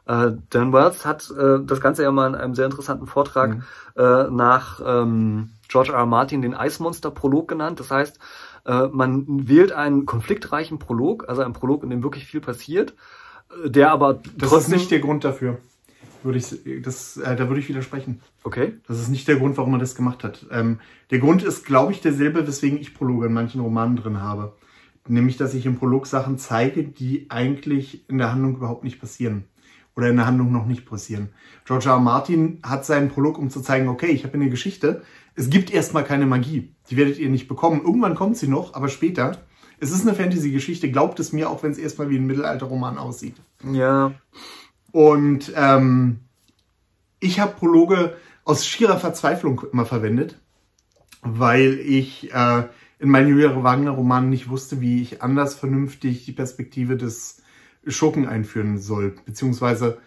Äh, 0.06 0.32
Dan 0.50 0.72
Wells 0.72 1.04
hat 1.04 1.30
äh, 1.30 1.58
das 1.62 1.80
Ganze 1.80 2.02
ja 2.02 2.10
mal 2.10 2.28
in 2.28 2.34
einem 2.34 2.54
sehr 2.54 2.64
interessanten 2.64 3.06
Vortrag 3.06 3.56
mhm. 3.56 3.62
äh, 3.96 4.30
nach 4.30 4.80
ähm, 4.84 5.50
George 5.68 5.92
R. 5.92 5.98
R. 5.98 6.06
Martin 6.06 6.40
den 6.40 6.54
Eismonster-Prolog 6.54 7.48
genannt. 7.48 7.78
Das 7.78 7.90
heißt, 7.90 8.18
äh, 8.64 8.86
man 8.86 9.48
wählt 9.48 9.72
einen 9.72 10.06
konfliktreichen 10.06 10.78
Prolog, 10.78 11.28
also 11.28 11.42
einen 11.42 11.52
Prolog, 11.52 11.82
in 11.82 11.90
dem 11.90 12.02
wirklich 12.02 12.26
viel 12.26 12.40
passiert, 12.40 12.94
äh, 13.64 13.68
der 13.68 13.90
aber 13.90 14.20
Das 14.36 14.52
ist 14.52 14.68
nicht 14.68 14.90
der 14.90 15.00
Grund 15.00 15.24
dafür. 15.24 15.58
Würde 16.22 16.38
ich, 16.38 16.82
das, 16.82 17.16
äh, 17.16 17.36
da 17.36 17.48
würde 17.48 17.60
ich 17.60 17.68
widersprechen. 17.68 18.20
Okay. 18.42 18.74
Das 18.86 18.98
ist 18.98 19.08
nicht 19.08 19.28
der 19.28 19.36
Grund, 19.36 19.56
warum 19.56 19.70
man 19.70 19.80
das 19.80 19.94
gemacht 19.94 20.24
hat. 20.24 20.46
Ähm, 20.50 20.80
der 21.10 21.20
Grund 21.20 21.42
ist, 21.42 21.64
glaube 21.64 21.92
ich, 21.92 22.00
derselbe, 22.00 22.46
weswegen 22.46 22.78
ich 22.78 22.94
Prologe 22.94 23.26
in 23.26 23.32
manchen 23.32 23.60
Romanen 23.60 23.96
drin 23.96 24.20
habe. 24.20 24.54
Nämlich, 25.06 25.36
dass 25.36 25.54
ich 25.54 25.64
im 25.64 25.76
Prolog 25.76 26.06
Sachen 26.06 26.38
zeige, 26.38 26.84
die 26.84 27.30
eigentlich 27.30 28.08
in 28.10 28.18
der 28.18 28.32
Handlung 28.32 28.56
überhaupt 28.56 28.84
nicht 28.84 29.00
passieren. 29.00 29.44
Oder 29.96 30.10
in 30.10 30.16
der 30.16 30.26
Handlung 30.26 30.52
noch 30.52 30.66
nicht 30.66 30.86
passieren. 30.86 31.30
George 31.64 31.86
R. 31.86 31.94
R. 31.94 32.00
Martin 32.00 32.60
hat 32.62 32.84
seinen 32.84 33.08
Prolog, 33.08 33.38
um 33.38 33.50
zu 33.50 33.60
zeigen, 33.60 33.88
okay, 33.88 34.08
ich 34.08 34.24
habe 34.24 34.34
eine 34.34 34.50
Geschichte. 34.50 35.02
Es 35.34 35.50
gibt 35.50 35.72
erstmal 35.72 36.04
keine 36.04 36.26
Magie. 36.26 36.72
Die 36.90 36.96
werdet 36.96 37.18
ihr 37.18 37.30
nicht 37.30 37.48
bekommen. 37.48 37.82
Irgendwann 37.84 38.14
kommt 38.14 38.36
sie 38.36 38.48
noch, 38.48 38.74
aber 38.74 38.88
später. 38.88 39.38
Es 39.80 39.90
ist 39.90 40.02
eine 40.02 40.14
Fantasy-Geschichte, 40.14 40.90
glaubt 40.90 41.20
es 41.20 41.32
mir, 41.32 41.48
auch 41.48 41.62
wenn 41.62 41.70
es 41.70 41.78
erstmal 41.78 42.10
wie 42.10 42.16
ein 42.16 42.26
Mittelalterroman 42.26 42.98
aussieht. 42.98 43.36
Ja. 43.72 44.12
Und 44.92 45.52
ähm, 45.56 46.20
ich 47.20 47.40
habe 47.40 47.54
Prologe 47.54 48.16
aus 48.44 48.66
schierer 48.66 48.98
Verzweiflung 48.98 49.62
immer 49.72 49.84
verwendet, 49.84 50.38
weil 51.22 51.74
ich 51.74 52.32
äh, 52.32 52.64
in 52.98 53.10
meinen 53.10 53.28
Julia 53.28 53.62
Wagner-Romanen 53.62 54.30
nicht 54.30 54.48
wusste, 54.48 54.80
wie 54.80 55.02
ich 55.02 55.22
anders 55.22 55.54
vernünftig 55.54 56.24
die 56.24 56.32
Perspektive 56.32 56.96
des 56.96 57.42
Schurken 57.86 58.26
einführen 58.26 58.78
soll. 58.78 59.16
Beziehungsweise 59.24 59.98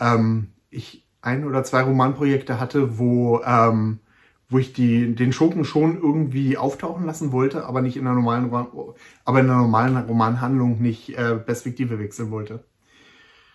ähm, 0.00 0.48
ich 0.70 1.06
ein 1.22 1.44
oder 1.44 1.64
zwei 1.64 1.82
Romanprojekte 1.82 2.60
hatte, 2.60 2.98
wo, 2.98 3.40
ähm, 3.42 4.00
wo 4.48 4.58
ich 4.58 4.72
die, 4.72 5.14
den 5.14 5.32
Schurken 5.32 5.64
schon 5.64 5.96
irgendwie 5.96 6.56
auftauchen 6.56 7.04
lassen 7.04 7.32
wollte, 7.32 7.66
aber 7.66 7.82
nicht 7.82 7.96
in 7.96 8.06
einer 8.06 8.14
normalen, 8.14 8.50
aber 8.52 9.40
in 9.40 9.46
einer 9.46 9.62
normalen 9.62 9.96
Romanhandlung 9.96 10.80
nicht 10.80 11.16
äh, 11.16 11.36
Perspektive 11.36 11.98
wechseln 11.98 12.30
wollte. 12.30 12.64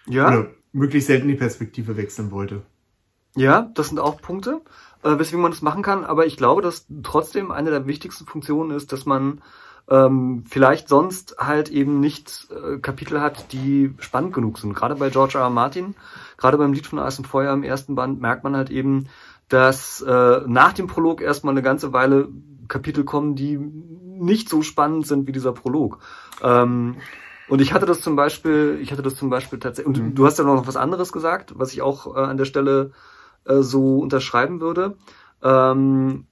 Ja. 0.08 0.28
Oder 0.28 0.48
möglichst 0.74 1.08
selten 1.08 1.28
die 1.28 1.36
Perspektive 1.36 1.98
wechseln 1.98 2.32
wollte. 2.32 2.62
Ja, 3.36 3.72
das 3.74 3.90
sind 3.90 4.00
auch 4.00 4.22
Punkte 4.22 4.62
äh, 5.04 5.18
weswegen 5.18 5.42
man 5.42 5.52
das 5.52 5.62
machen 5.62 5.84
kann. 5.84 6.04
Aber 6.04 6.26
ich 6.26 6.38
glaube, 6.38 6.62
dass 6.62 6.86
trotzdem 7.04 7.52
eine 7.52 7.70
der 7.70 7.88
wichtigsten 7.88 8.26
Funktionen 8.26 8.72
ist, 8.72 8.92
dass 8.92 9.06
man 9.06 9.42
ähm, 9.90 10.44
vielleicht 10.48 10.88
sonst 10.88 11.36
halt 11.38 11.70
eben 11.70 12.00
nicht 12.00 12.48
äh, 12.52 12.78
Kapitel 12.78 13.20
hat, 13.20 13.52
die 13.52 13.94
spannend 14.00 14.34
genug 14.34 14.58
sind. 14.58 14.74
Gerade 14.74 14.96
bei 14.96 15.10
George 15.10 15.38
R. 15.38 15.46
R. 15.46 15.50
Martin, 15.50 15.96
gerade 16.38 16.58
beim 16.58 16.74
Lied 16.74 16.88
von 16.88 17.00
Eis 17.00 17.18
und 17.18 17.26
Feuer 17.26 17.54
im 17.54 17.64
ersten 17.64 17.96
Band 17.96 18.22
merkt 18.22 18.44
man 18.44 18.56
halt 18.56 18.70
eben, 18.70 19.08
dass 19.50 20.02
äh, 20.02 20.42
nach 20.46 20.74
dem 20.74 20.88
Prolog 20.88 21.22
erstmal 21.22 21.54
eine 21.54 21.62
ganze 21.62 21.92
Weile 21.92 22.30
Kapitel 22.68 23.04
kommen, 23.04 23.36
die 23.36 23.58
nicht 23.58 24.48
so 24.48 24.62
spannend 24.62 25.08
sind 25.08 25.28
wie 25.28 25.34
dieser 25.34 25.52
Prolog. 25.52 26.00
Ähm, 26.42 26.98
und 27.52 27.62
ich 27.62 27.74
hatte 27.74 27.86
das 27.86 28.00
zum 28.00 28.16
Beispiel, 28.16 28.80
ich 28.82 28.94
hatte 28.94 29.02
das 29.02 29.16
zum 29.16 29.30
Beispiel 29.30 29.60
tatsächlich, 29.60 29.88
und 29.88 29.98
du, 29.98 30.10
du 30.12 30.26
hast 30.26 30.40
ja 30.40 30.46
noch 30.46 30.68
was 30.68 30.78
anderes 30.78 31.12
gesagt, 31.12 31.54
was 31.58 31.74
ich 31.74 31.82
auch 31.82 32.16
äh, 32.16 32.20
an 32.22 32.38
der 32.38 32.46
Stelle 32.46 32.92
äh, 33.44 33.58
so 33.62 34.00
unterschreiben 34.00 34.62
würde. 34.62 34.96
Ähm, 35.44 36.28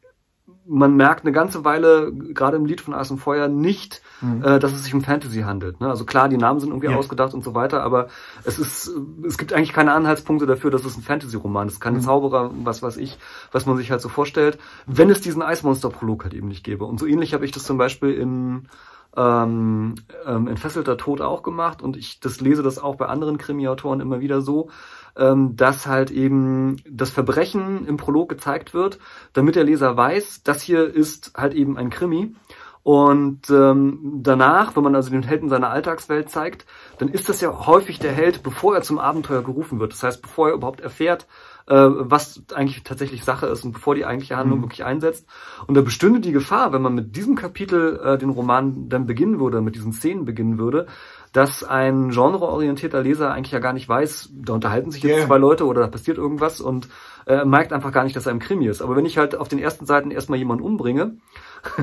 man 0.65 0.95
merkt 0.95 1.25
eine 1.25 1.33
ganze 1.33 1.65
Weile, 1.65 2.13
gerade 2.13 2.55
im 2.55 2.65
Lied 2.65 2.79
von 2.79 2.93
Eis 2.93 3.11
und 3.11 3.17
Feuer, 3.17 3.49
nicht, 3.49 4.01
mhm. 4.21 4.45
äh, 4.45 4.59
dass 4.59 4.71
es 4.71 4.85
sich 4.85 4.93
um 4.93 5.01
Fantasy 5.01 5.41
handelt. 5.41 5.81
Ne? 5.81 5.89
Also 5.89 6.05
klar, 6.05 6.29
die 6.29 6.37
Namen 6.37 6.61
sind 6.61 6.69
irgendwie 6.69 6.87
ja. 6.87 6.95
ausgedacht 6.95 7.33
und 7.33 7.43
so 7.43 7.53
weiter, 7.53 7.83
aber 7.83 8.07
es 8.45 8.57
ist, 8.57 8.89
es 9.27 9.37
gibt 9.37 9.51
eigentlich 9.51 9.73
keine 9.73 9.91
Anhaltspunkte 9.91 10.45
dafür, 10.45 10.71
dass 10.71 10.85
es 10.85 10.95
ein 10.95 11.01
Fantasy-Roman 11.01 11.67
ist. 11.67 11.81
Keine 11.81 11.97
mhm. 11.97 12.03
Zauberer, 12.03 12.51
was 12.63 12.81
weiß 12.81 12.95
ich, 12.95 13.17
was 13.51 13.65
man 13.65 13.75
sich 13.75 13.91
halt 13.91 13.99
so 13.99 14.07
vorstellt, 14.07 14.57
wenn 14.85 15.09
es 15.09 15.19
diesen 15.19 15.41
Eismonster-Prolog 15.41 16.23
halt 16.23 16.33
eben 16.33 16.47
nicht 16.47 16.63
gäbe. 16.63 16.85
Und 16.85 16.97
so 16.97 17.07
ähnlich 17.07 17.33
habe 17.33 17.43
ich 17.43 17.51
das 17.51 17.63
zum 17.63 17.77
Beispiel 17.77 18.13
in 18.13 18.69
ähm, 19.15 19.95
ähm, 20.25 20.47
Entfesselter 20.47 20.97
Tod 20.97 21.21
auch 21.21 21.43
gemacht 21.43 21.81
und 21.81 21.97
ich 21.97 22.19
das 22.19 22.41
lese 22.41 22.63
das 22.63 22.79
auch 22.79 22.95
bei 22.95 23.07
anderen 23.07 23.37
Krimi-Autoren 23.37 24.01
immer 24.01 24.19
wieder 24.19 24.41
so, 24.41 24.69
ähm, 25.17 25.55
dass 25.55 25.87
halt 25.87 26.11
eben 26.11 26.77
das 26.89 27.09
Verbrechen 27.09 27.85
im 27.85 27.97
Prolog 27.97 28.29
gezeigt 28.29 28.73
wird, 28.73 28.99
damit 29.33 29.55
der 29.55 29.63
Leser 29.63 29.97
weiß, 29.97 30.43
das 30.43 30.61
hier 30.61 30.83
ist 30.83 31.33
halt 31.35 31.53
eben 31.53 31.77
ein 31.77 31.89
Krimi. 31.89 32.35
Und 32.83 33.49
ähm, 33.49 34.19
danach, 34.23 34.75
wenn 34.75 34.83
man 34.83 34.95
also 34.95 35.11
den 35.11 35.23
Helden 35.23 35.49
seiner 35.49 35.69
Alltagswelt 35.69 36.29
zeigt, 36.29 36.65
dann 36.97 37.09
ist 37.09 37.27
das 37.27 37.41
ja 37.41 37.67
häufig 37.67 37.99
der 37.99 38.13
Held, 38.13 38.41
bevor 38.41 38.75
er 38.75 38.81
zum 38.81 38.99
Abenteuer 38.99 39.43
gerufen 39.43 39.79
wird. 39.79 39.91
Das 39.91 40.03
heißt, 40.03 40.21
bevor 40.21 40.49
er 40.49 40.55
überhaupt 40.55 40.79
erfährt, 40.79 41.27
äh, 41.67 41.75
was 41.75 42.41
eigentlich 42.53 42.83
tatsächlich 42.83 43.23
Sache 43.23 43.45
ist 43.47 43.63
und 43.63 43.73
bevor 43.73 43.95
die 43.95 44.05
eigentliche 44.05 44.37
Handlung 44.37 44.59
mhm. 44.59 44.63
wirklich 44.63 44.83
einsetzt. 44.85 45.27
Und 45.67 45.75
da 45.75 45.81
bestünde 45.81 46.19
die 46.19 46.31
Gefahr, 46.31 46.73
wenn 46.73 46.81
man 46.81 46.95
mit 46.95 47.15
diesem 47.15 47.35
Kapitel 47.35 47.99
äh, 48.03 48.17
den 48.17 48.29
Roman 48.29 48.89
dann 48.89 49.05
beginnen 49.05 49.39
würde, 49.39 49.61
mit 49.61 49.75
diesen 49.75 49.93
Szenen 49.93 50.25
beginnen 50.25 50.57
würde, 50.57 50.87
dass 51.31 51.63
ein 51.63 52.09
genreorientierter 52.09 53.03
Leser 53.03 53.31
eigentlich 53.31 53.51
ja 53.51 53.59
gar 53.59 53.73
nicht 53.73 53.87
weiß, 53.87 54.29
da 54.33 54.53
unterhalten 54.53 54.89
sich 54.89 55.03
jetzt 55.03 55.19
Ja. 55.19 55.27
zwei 55.27 55.37
Leute 55.37 55.65
oder 55.67 55.81
da 55.81 55.87
passiert 55.87 56.17
irgendwas 56.17 56.59
und 56.59 56.89
äh, 57.27 57.45
merkt 57.45 57.71
einfach 57.71 57.91
gar 57.91 58.03
nicht, 58.03 58.15
dass 58.15 58.25
er 58.25 58.31
ein 58.31 58.39
Krimi 58.39 58.67
ist. 58.67 58.81
Aber 58.81 58.95
wenn 58.95 59.05
ich 59.05 59.19
halt 59.19 59.35
auf 59.35 59.47
den 59.47 59.59
ersten 59.59 59.85
Seiten 59.85 60.09
erstmal 60.09 60.39
jemanden 60.39 60.63
umbringe 60.63 61.17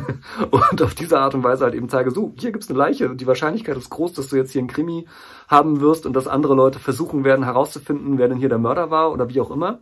und 0.51 0.83
auf 0.83 0.95
diese 0.95 1.19
Art 1.21 1.35
und 1.35 1.43
Weise 1.45 1.65
halt 1.65 1.75
eben 1.75 1.89
zeige, 1.89 2.11
so, 2.11 2.35
hier 2.39 2.53
gibt's 2.53 2.69
eine 2.69 2.79
Leiche, 2.79 3.15
die 3.15 3.27
Wahrscheinlichkeit 3.27 3.77
ist 3.77 3.91
groß, 3.91 4.13
dass 4.15 4.29
du 4.29 4.37
jetzt 4.37 4.53
hier 4.53 4.61
einen 4.61 4.69
Krimi 4.69 5.07
haben 5.49 5.81
wirst 5.81 6.07
und 6.07 6.15
dass 6.15 6.27
andere 6.27 6.55
Leute 6.55 6.79
versuchen 6.79 7.25
werden 7.25 7.45
herauszufinden, 7.45 8.19
wer 8.19 8.29
denn 8.29 8.39
hier 8.39 8.49
der 8.49 8.59
Mörder 8.59 8.91
war 8.91 9.13
oder 9.13 9.29
wie 9.29 9.41
auch 9.41 9.51
immer, 9.51 9.81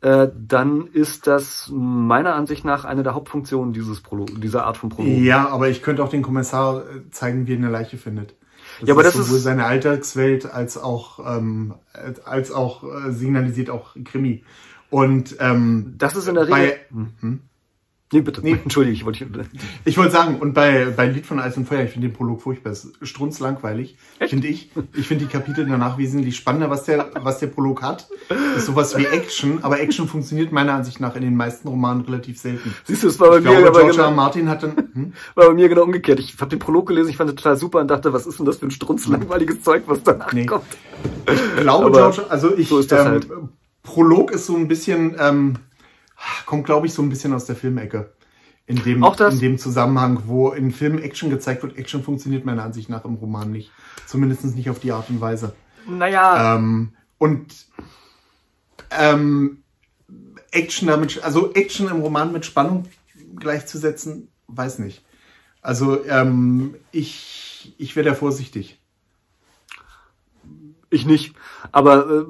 äh, 0.00 0.28
dann 0.36 0.86
ist 0.92 1.26
das 1.26 1.70
meiner 1.72 2.34
Ansicht 2.34 2.64
nach 2.64 2.84
eine 2.84 3.02
der 3.02 3.14
Hauptfunktionen 3.14 3.72
dieses 3.72 4.00
Prolog, 4.00 4.28
dieser 4.40 4.64
Art 4.64 4.76
von 4.76 4.90
Prolog. 4.90 5.10
Ja, 5.18 5.48
aber 5.48 5.68
ich 5.68 5.82
könnte 5.82 6.02
auch 6.04 6.08
den 6.10 6.22
Kommissar 6.22 6.82
äh, 6.82 7.10
zeigen, 7.10 7.46
wie 7.46 7.54
er 7.54 7.58
eine 7.58 7.70
Leiche 7.70 7.96
findet. 7.96 8.34
Ja, 8.82 8.94
aber 8.94 9.02
das 9.02 9.14
sowohl 9.14 9.38
ist- 9.38 9.42
seine 9.44 9.64
Alltagswelt 9.64 10.52
als 10.52 10.78
auch 10.78 11.18
ähm, 11.26 11.74
als 12.24 12.52
auch 12.52 12.84
äh, 12.84 13.10
signalisiert 13.12 13.70
auch 13.70 13.96
Krimi. 14.04 14.44
Und 14.90 15.36
ähm, 15.40 15.94
Das 15.98 16.14
ist 16.16 16.28
in 16.28 16.34
der 16.34 16.44
Regel. 16.44 16.76
bei, 16.90 17.10
hm? 17.20 17.40
Nee, 18.10 18.22
bitte. 18.22 18.40
Nee. 18.42 18.52
Entschuldige, 18.52 18.94
ich 18.94 19.04
wollte. 19.04 19.26
Ich 19.84 19.98
wollte 19.98 20.12
sagen, 20.12 20.36
und 20.38 20.54
bei, 20.54 20.86
bei 20.96 21.06
Lied 21.06 21.26
von 21.26 21.38
Eis 21.40 21.58
und 21.58 21.68
Feuer, 21.68 21.84
ich 21.84 21.90
finde 21.90 22.08
den 22.08 22.14
Prolog 22.16 22.40
furchtbar. 22.40 22.70
Es 22.72 22.84
ist 22.84 22.96
strunzlangweilig, 23.06 23.98
finde 24.28 24.48
ich. 24.48 24.70
Ich 24.94 25.06
finde 25.06 25.26
die 25.26 25.30
Kapitel 25.30 25.66
danach 25.66 25.98
wesentlich 25.98 26.34
spannender, 26.36 26.70
was 26.70 26.84
der, 26.84 27.10
was 27.20 27.38
der 27.38 27.48
Prolog 27.48 27.82
hat. 27.82 28.08
Ist 28.56 28.64
sowas 28.66 28.96
wie 28.96 29.04
Action, 29.04 29.58
aber 29.62 29.80
Action 29.80 30.08
funktioniert 30.08 30.52
meiner 30.52 30.72
Ansicht 30.72 31.00
nach 31.00 31.16
in 31.16 31.22
den 31.22 31.36
meisten 31.36 31.68
Romanen 31.68 32.00
relativ 32.02 32.40
selten. 32.40 32.74
Siehst 32.84 33.02
du, 33.02 33.08
es 33.08 33.20
war 33.20 33.28
bei 33.28 33.38
Ich 33.38 33.44
mir 33.44 33.60
glaube, 33.60 33.78
George 33.78 33.96
genau, 33.96 34.10
Martin 34.12 34.48
hat 34.48 34.62
dann, 34.62 34.72
hm? 34.94 35.12
war 35.34 35.48
bei 35.48 35.54
mir 35.54 35.68
genau 35.68 35.82
umgekehrt. 35.82 36.18
Ich 36.18 36.34
habe 36.40 36.48
den 36.48 36.58
Prolog 36.60 36.86
gelesen, 36.88 37.10
ich 37.10 37.16
fand 37.18 37.28
den 37.28 37.36
total 37.36 37.58
super 37.58 37.80
und 37.80 37.88
dachte, 37.88 38.14
was 38.14 38.26
ist 38.26 38.38
denn 38.38 38.46
das 38.46 38.56
für 38.56 38.66
ein 38.66 38.70
strunzlangweiliges 38.70 39.62
Zeug, 39.62 39.82
was 39.86 40.02
danach 40.02 40.32
Nee. 40.32 40.46
kommt. 40.46 40.64
Ich 41.30 41.60
glaube, 41.60 41.86
Aber 41.86 42.10
George, 42.12 42.30
also 42.30 42.56
ich, 42.56 42.68
so 42.68 42.78
ist 42.78 42.90
das 42.90 43.04
ähm, 43.04 43.12
halt. 43.12 43.28
Prolog 43.82 44.30
ist 44.32 44.46
so 44.46 44.56
ein 44.56 44.68
bisschen, 44.68 45.14
ähm, 45.18 45.54
kommt 46.46 46.64
glaube 46.64 46.86
ich 46.86 46.94
so 46.94 47.02
ein 47.02 47.08
bisschen 47.08 47.32
aus 47.32 47.44
der 47.46 47.56
Filmecke. 47.56 48.12
In 48.66 48.82
dem, 48.82 49.02
Auch 49.02 49.16
das? 49.16 49.32
in 49.34 49.40
dem 49.40 49.58
Zusammenhang, 49.58 50.24
wo 50.26 50.50
in 50.50 50.72
Filmen 50.72 50.98
Action 50.98 51.30
gezeigt 51.30 51.62
wird. 51.62 51.78
Action 51.78 52.02
funktioniert 52.02 52.44
meiner 52.44 52.64
Ansicht 52.64 52.90
nach 52.90 53.04
im 53.06 53.14
Roman 53.14 53.50
nicht. 53.50 53.70
Zumindest 54.06 54.44
nicht 54.44 54.68
auf 54.68 54.78
die 54.78 54.92
Art 54.92 55.08
und 55.08 55.22
Weise. 55.22 55.54
Naja, 55.88 56.56
Ähm, 56.56 56.92
und 57.16 57.66
ähm, 58.90 59.62
Action 60.50 60.88
damit, 60.88 61.22
also 61.24 61.54
Action 61.54 61.88
im 61.88 62.00
Roman 62.02 62.30
mit 62.30 62.44
Spannung 62.44 62.84
gleichzusetzen, 63.36 64.28
weiß 64.48 64.80
nicht. 64.80 65.02
Also 65.62 66.04
ähm, 66.04 66.74
ich, 66.92 67.74
ich 67.78 67.96
wäre 67.96 68.10
da 68.10 68.14
vorsichtig. 68.14 68.78
ich 70.90 71.06
nicht. 71.06 71.34
Aber 71.72 72.08
äh, 72.08 72.24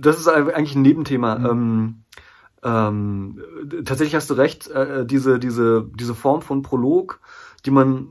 das 0.00 0.18
ist 0.18 0.28
eigentlich 0.28 0.74
ein 0.74 0.82
Nebenthema. 0.82 1.36
Ähm, 1.36 2.03
ähm, 2.64 3.40
tatsächlich 3.84 4.14
hast 4.14 4.30
du 4.30 4.34
recht, 4.34 4.68
äh, 4.68 5.04
diese, 5.04 5.38
diese, 5.38 5.88
diese 5.94 6.14
Form 6.14 6.40
von 6.40 6.62
Prolog, 6.62 7.20
die 7.66 7.70
man, 7.70 8.08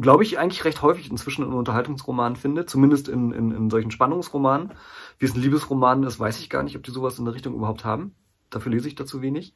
glaube 0.00 0.22
ich, 0.22 0.38
eigentlich 0.38 0.64
recht 0.64 0.82
häufig 0.82 1.10
inzwischen 1.10 1.44
in 1.44 1.52
Unterhaltungsromanen 1.52 2.36
findet, 2.36 2.68
zumindest 2.68 3.08
in, 3.08 3.32
in, 3.32 3.50
in 3.52 3.70
solchen 3.70 3.90
Spannungsromanen. 3.90 4.72
Wie 5.18 5.24
es 5.24 5.34
ein 5.34 5.40
Liebesroman 5.40 6.02
ist, 6.02 6.20
weiß 6.20 6.40
ich 6.40 6.50
gar 6.50 6.62
nicht, 6.62 6.76
ob 6.76 6.82
die 6.82 6.90
sowas 6.90 7.18
in 7.18 7.24
der 7.24 7.34
Richtung 7.34 7.54
überhaupt 7.54 7.86
haben. 7.86 8.14
Dafür 8.50 8.70
lese 8.70 8.86
ich 8.86 8.94
dazu 8.94 9.22
wenig. 9.22 9.54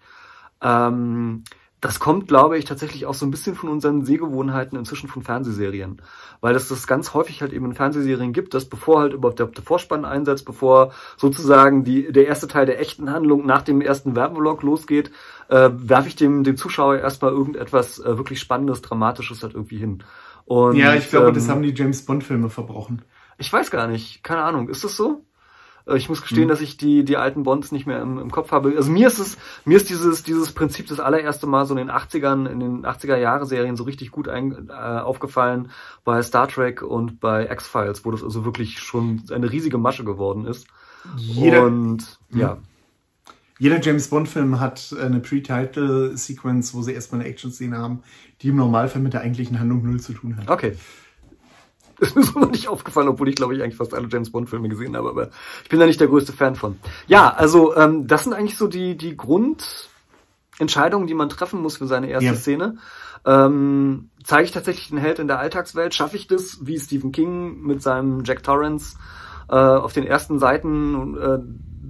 Ähm, 0.62 1.44
das 1.80 1.98
kommt, 1.98 2.28
glaube 2.28 2.58
ich, 2.58 2.66
tatsächlich 2.66 3.06
auch 3.06 3.14
so 3.14 3.24
ein 3.24 3.30
bisschen 3.30 3.54
von 3.54 3.70
unseren 3.70 4.04
Sehgewohnheiten 4.04 4.78
inzwischen 4.78 5.08
von 5.08 5.22
Fernsehserien. 5.22 6.02
Weil 6.42 6.54
es 6.54 6.68
das 6.68 6.86
ganz 6.86 7.14
häufig 7.14 7.40
halt 7.40 7.52
eben 7.52 7.66
in 7.66 7.74
Fernsehserien 7.74 8.32
gibt, 8.32 8.52
dass 8.52 8.66
bevor 8.66 9.00
halt 9.00 9.14
überhaupt 9.14 9.38
der, 9.38 9.46
der 9.46 9.64
Vorspann 9.64 10.04
einsetzt, 10.04 10.44
bevor 10.44 10.92
sozusagen 11.16 11.82
die, 11.84 12.12
der 12.12 12.26
erste 12.26 12.48
Teil 12.48 12.66
der 12.66 12.80
echten 12.80 13.10
Handlung 13.10 13.46
nach 13.46 13.62
dem 13.62 13.80
ersten 13.80 14.14
Werbeblock 14.14 14.62
losgeht, 14.62 15.10
äh, 15.48 15.70
werfe 15.72 16.08
ich 16.08 16.16
dem, 16.16 16.44
dem 16.44 16.56
Zuschauer 16.56 16.98
erstmal 16.98 17.32
irgendetwas 17.32 17.98
äh, 17.98 18.18
wirklich 18.18 18.40
Spannendes, 18.40 18.82
Dramatisches 18.82 19.42
halt 19.42 19.54
irgendwie 19.54 19.78
hin. 19.78 20.04
Und, 20.44 20.76
ja, 20.76 20.94
ich 20.94 21.08
glaube, 21.08 21.32
das 21.32 21.44
ähm, 21.44 21.50
haben 21.50 21.62
die 21.62 21.74
James 21.74 22.04
Bond 22.04 22.24
Filme 22.24 22.50
verbrochen. 22.50 23.02
ich 23.38 23.50
weiß 23.50 23.70
gar 23.70 23.86
nicht, 23.86 24.22
keine 24.22 24.42
Ahnung, 24.42 24.68
ist 24.68 24.84
das 24.84 24.96
so? 24.96 25.24
Äh, 25.90 25.96
Ich 25.96 26.08
muss 26.08 26.22
gestehen, 26.22 26.44
Mhm. 26.44 26.48
dass 26.48 26.60
ich 26.60 26.76
die, 26.76 27.04
die 27.04 27.16
alten 27.16 27.42
Bonds 27.42 27.72
nicht 27.72 27.86
mehr 27.86 28.00
im, 28.00 28.18
im 28.18 28.30
Kopf 28.30 28.52
habe. 28.52 28.72
Also 28.76 28.90
mir 28.90 29.06
ist 29.08 29.18
es, 29.18 29.36
mir 29.64 29.76
ist 29.76 29.90
dieses, 29.90 30.22
dieses 30.22 30.52
Prinzip 30.52 30.86
das 30.88 31.00
allererste 31.00 31.46
Mal 31.46 31.66
so 31.66 31.74
in 31.74 31.78
den 31.78 31.90
80ern, 31.90 32.46
in 32.48 32.60
den 32.60 32.84
80er 32.86 33.16
Jahre 33.16 33.46
Serien 33.46 33.76
so 33.76 33.84
richtig 33.84 34.10
gut 34.10 34.28
ein, 34.28 34.68
äh, 34.68 34.72
aufgefallen 34.72 35.70
bei 36.04 36.22
Star 36.22 36.48
Trek 36.48 36.82
und 36.82 37.20
bei 37.20 37.50
X-Files, 37.50 38.04
wo 38.04 38.10
das 38.10 38.22
also 38.22 38.44
wirklich 38.44 38.78
schon 38.78 39.22
eine 39.30 39.50
riesige 39.50 39.78
Masche 39.78 40.04
geworden 40.04 40.46
ist. 40.46 40.66
Jeder, 41.16 41.64
und 41.64 42.18
ja, 42.30 42.58
jeder 43.58 43.80
James 43.80 44.08
Bond 44.08 44.28
Film 44.28 44.58
hat 44.60 44.94
eine 44.98 45.20
Pre-Title 45.20 46.16
Sequence, 46.16 46.72
wo 46.74 46.82
sie 46.82 46.92
erstmal 46.92 47.20
eine 47.20 47.30
Action-Szene 47.30 47.76
haben, 47.76 48.02
die 48.40 48.48
im 48.48 48.56
Normalfall 48.56 49.02
mit 49.02 49.12
der 49.12 49.20
eigentlichen 49.20 49.58
Handlung 49.60 49.82
null 49.84 50.00
zu 50.00 50.12
tun 50.14 50.36
hat. 50.36 50.48
okay. 50.50 50.76
Ist 52.04 52.16
mir 52.16 52.22
so 52.22 52.38
noch 52.38 52.50
nicht 52.50 52.68
aufgefallen, 52.68 53.08
obwohl 53.08 53.28
ich 53.28 53.36
glaube 53.36 53.54
ich 53.54 53.62
eigentlich 53.62 53.76
fast 53.76 53.94
alle 53.94 54.08
James 54.08 54.30
Bond 54.32 54.48
Filme 54.48 54.68
gesehen 54.68 54.96
habe, 54.96 55.10
aber 55.10 55.30
ich 55.62 55.68
bin 55.68 55.78
da 55.78 55.86
nicht 55.86 56.00
der 56.00 56.08
größte 56.08 56.32
Fan 56.32 56.56
von. 56.56 56.76
Ja, 57.06 57.30
also 57.30 57.76
ähm, 57.76 58.06
das 58.06 58.24
sind 58.24 58.32
eigentlich 58.32 58.56
so 58.56 58.66
die 58.68 58.96
die 58.96 59.16
Grundentscheidungen, 59.16 61.06
die 61.06 61.14
man 61.14 61.28
treffen 61.28 61.60
muss 61.60 61.76
für 61.76 61.86
seine 61.86 62.08
erste 62.08 62.26
Ja. 62.26 62.34
Szene. 62.34 62.78
Ähm, 63.26 64.08
zeige 64.24 64.44
ich 64.44 64.50
tatsächlich 64.52 64.88
den 64.88 64.98
Held 64.98 65.18
in 65.18 65.28
der 65.28 65.38
Alltagswelt? 65.38 65.94
Schaffe 65.94 66.16
ich 66.16 66.26
das, 66.26 66.58
wie 66.62 66.78
Stephen 66.78 67.12
King 67.12 67.60
mit 67.60 67.82
seinem 67.82 68.24
Jack 68.24 68.42
Torrance 68.42 68.96
äh, 69.50 69.56
auf 69.56 69.92
den 69.92 70.06
ersten 70.06 70.38
Seiten 70.38 71.16
äh, 71.18 71.38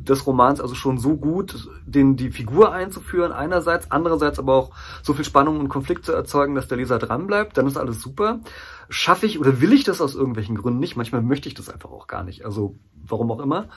des 0.04 0.26
Romans 0.26 0.60
also 0.60 0.74
schon 0.74 0.98
so 0.98 1.16
gut, 1.16 1.68
den 1.86 2.16
die 2.16 2.30
Figur 2.30 2.72
einzuführen 2.72 3.32
einerseits, 3.32 3.90
andererseits 3.90 4.38
aber 4.38 4.54
auch 4.54 4.70
so 5.02 5.14
viel 5.14 5.24
Spannung 5.24 5.60
und 5.60 5.68
Konflikt 5.68 6.04
zu 6.04 6.12
erzeugen, 6.12 6.54
dass 6.54 6.68
der 6.68 6.78
Leser 6.78 6.98
dranbleibt, 6.98 7.56
dann 7.56 7.66
ist 7.66 7.76
alles 7.76 8.00
super. 8.00 8.40
Schaffe 8.88 9.26
ich 9.26 9.38
oder 9.38 9.60
will 9.60 9.72
ich 9.72 9.84
das 9.84 10.00
aus 10.00 10.14
irgendwelchen 10.14 10.56
Gründen 10.56 10.80
nicht? 10.80 10.96
Manchmal 10.96 11.22
möchte 11.22 11.48
ich 11.48 11.54
das 11.54 11.68
einfach 11.68 11.90
auch 11.90 12.06
gar 12.06 12.24
nicht. 12.24 12.44
Also 12.44 12.76
warum 13.06 13.30
auch 13.30 13.40
immer. 13.40 13.68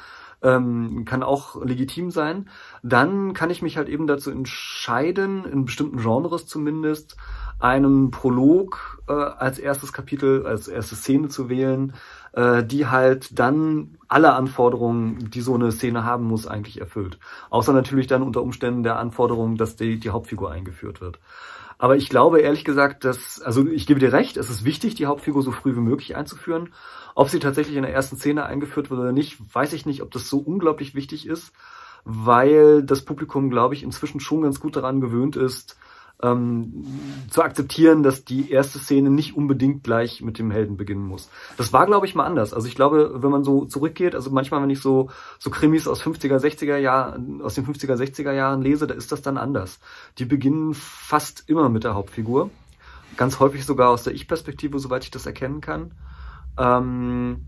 Ähm, 0.43 1.05
kann 1.05 1.23
auch 1.23 1.63
legitim 1.63 2.11
sein. 2.11 2.49
Dann 2.83 3.33
kann 3.33 3.49
ich 3.49 3.61
mich 3.61 3.77
halt 3.77 3.87
eben 3.87 4.07
dazu 4.07 4.29
entscheiden, 4.29 5.45
in 5.45 5.65
bestimmten 5.65 5.97
Genres 5.97 6.45
zumindest, 6.45 7.15
einen 7.59 8.11
Prolog 8.11 9.01
äh, 9.07 9.13
als 9.13 9.57
erstes 9.57 9.93
Kapitel, 9.93 10.45
als 10.45 10.67
erste 10.67 10.95
Szene 10.95 11.29
zu 11.29 11.47
wählen, 11.47 11.93
äh, 12.33 12.63
die 12.63 12.87
halt 12.87 13.39
dann 13.39 13.97
alle 14.09 14.33
Anforderungen, 14.33 15.29
die 15.31 15.41
so 15.41 15.55
eine 15.55 15.71
Szene 15.71 16.03
haben 16.03 16.25
muss, 16.25 16.45
eigentlich 16.45 16.81
erfüllt. 16.81 17.19
Außer 17.49 17.71
natürlich 17.71 18.07
dann 18.07 18.21
unter 18.21 18.41
Umständen 18.41 18.83
der 18.83 18.99
Anforderung, 18.99 19.55
dass 19.55 19.77
die, 19.77 19.97
die 19.99 20.09
Hauptfigur 20.09 20.51
eingeführt 20.51 20.99
wird. 20.99 21.19
Aber 21.83 21.97
ich 21.97 22.07
glaube 22.07 22.39
ehrlich 22.39 22.63
gesagt, 22.63 23.03
dass, 23.03 23.41
also 23.41 23.67
ich 23.67 23.85
gebe 23.85 23.99
dir 23.99 24.13
recht, 24.13 24.37
es 24.37 24.49
ist 24.49 24.63
wichtig, 24.63 24.95
die 24.95 25.05
Hauptfigur 25.05 25.41
so 25.41 25.51
früh 25.51 25.75
wie 25.75 25.81
möglich 25.81 26.15
einzuführen. 26.15 26.73
Ob 27.13 27.27
sie 27.27 27.39
tatsächlich 27.39 27.75
in 27.75 27.83
der 27.83 27.93
ersten 27.93 28.15
Szene 28.15 28.45
eingeführt 28.45 28.89
wird 28.89 29.01
oder 29.01 29.11
nicht, 29.11 29.37
weiß 29.53 29.73
ich 29.73 29.85
nicht, 29.85 30.01
ob 30.01 30.09
das 30.09 30.29
so 30.29 30.37
unglaublich 30.37 30.95
wichtig 30.95 31.27
ist, 31.27 31.51
weil 32.05 32.83
das 32.83 33.03
Publikum, 33.03 33.49
glaube 33.49 33.75
ich, 33.75 33.83
inzwischen 33.83 34.21
schon 34.21 34.43
ganz 34.43 34.61
gut 34.61 34.77
daran 34.77 35.01
gewöhnt 35.01 35.35
ist, 35.35 35.75
ähm, 36.23 36.85
zu 37.29 37.43
akzeptieren, 37.43 38.01
dass 38.01 38.23
die 38.23 38.49
erste 38.49 38.79
Szene 38.79 39.09
nicht 39.09 39.35
unbedingt 39.35 39.83
gleich 39.83 40.21
mit 40.21 40.39
dem 40.39 40.49
Helden 40.49 40.77
beginnen 40.77 41.05
muss. 41.05 41.29
Das 41.57 41.73
war, 41.73 41.85
glaube 41.85 42.05
ich, 42.05 42.15
mal 42.15 42.25
anders. 42.25 42.53
Also 42.53 42.67
ich 42.67 42.75
glaube, 42.75 43.21
wenn 43.21 43.29
man 43.29 43.43
so 43.43 43.65
zurückgeht, 43.65 44.15
also 44.15 44.31
manchmal, 44.31 44.61
wenn 44.63 44.69
ich 44.69 44.79
so, 44.79 45.09
so 45.37 45.49
Krimis 45.49 45.87
aus 45.87 46.01
50er, 46.01 46.37
60er 46.37 46.77
Jahren, 46.77 47.41
aus 47.41 47.55
den 47.55 47.65
50er, 47.65 47.95
60er 47.95 48.31
Jahren 48.31 48.61
lese, 48.61 48.87
da 48.87 48.93
ist 48.93 49.11
das 49.11 49.21
dann 49.21 49.37
anders. 49.37 49.79
Die 50.17 50.25
beginnen 50.25 50.73
fast 50.73 51.43
immer 51.47 51.67
mit 51.69 51.83
der 51.83 51.93
Hauptfigur. 51.93 52.49
Ganz 53.17 53.39
häufig 53.39 53.65
sogar 53.65 53.89
aus 53.89 54.03
der 54.03 54.13
Ich-Perspektive, 54.13 54.79
soweit 54.79 55.03
ich 55.03 55.11
das 55.11 55.25
erkennen 55.25 55.59
kann. 55.61 55.93
Ähm, 56.57 57.45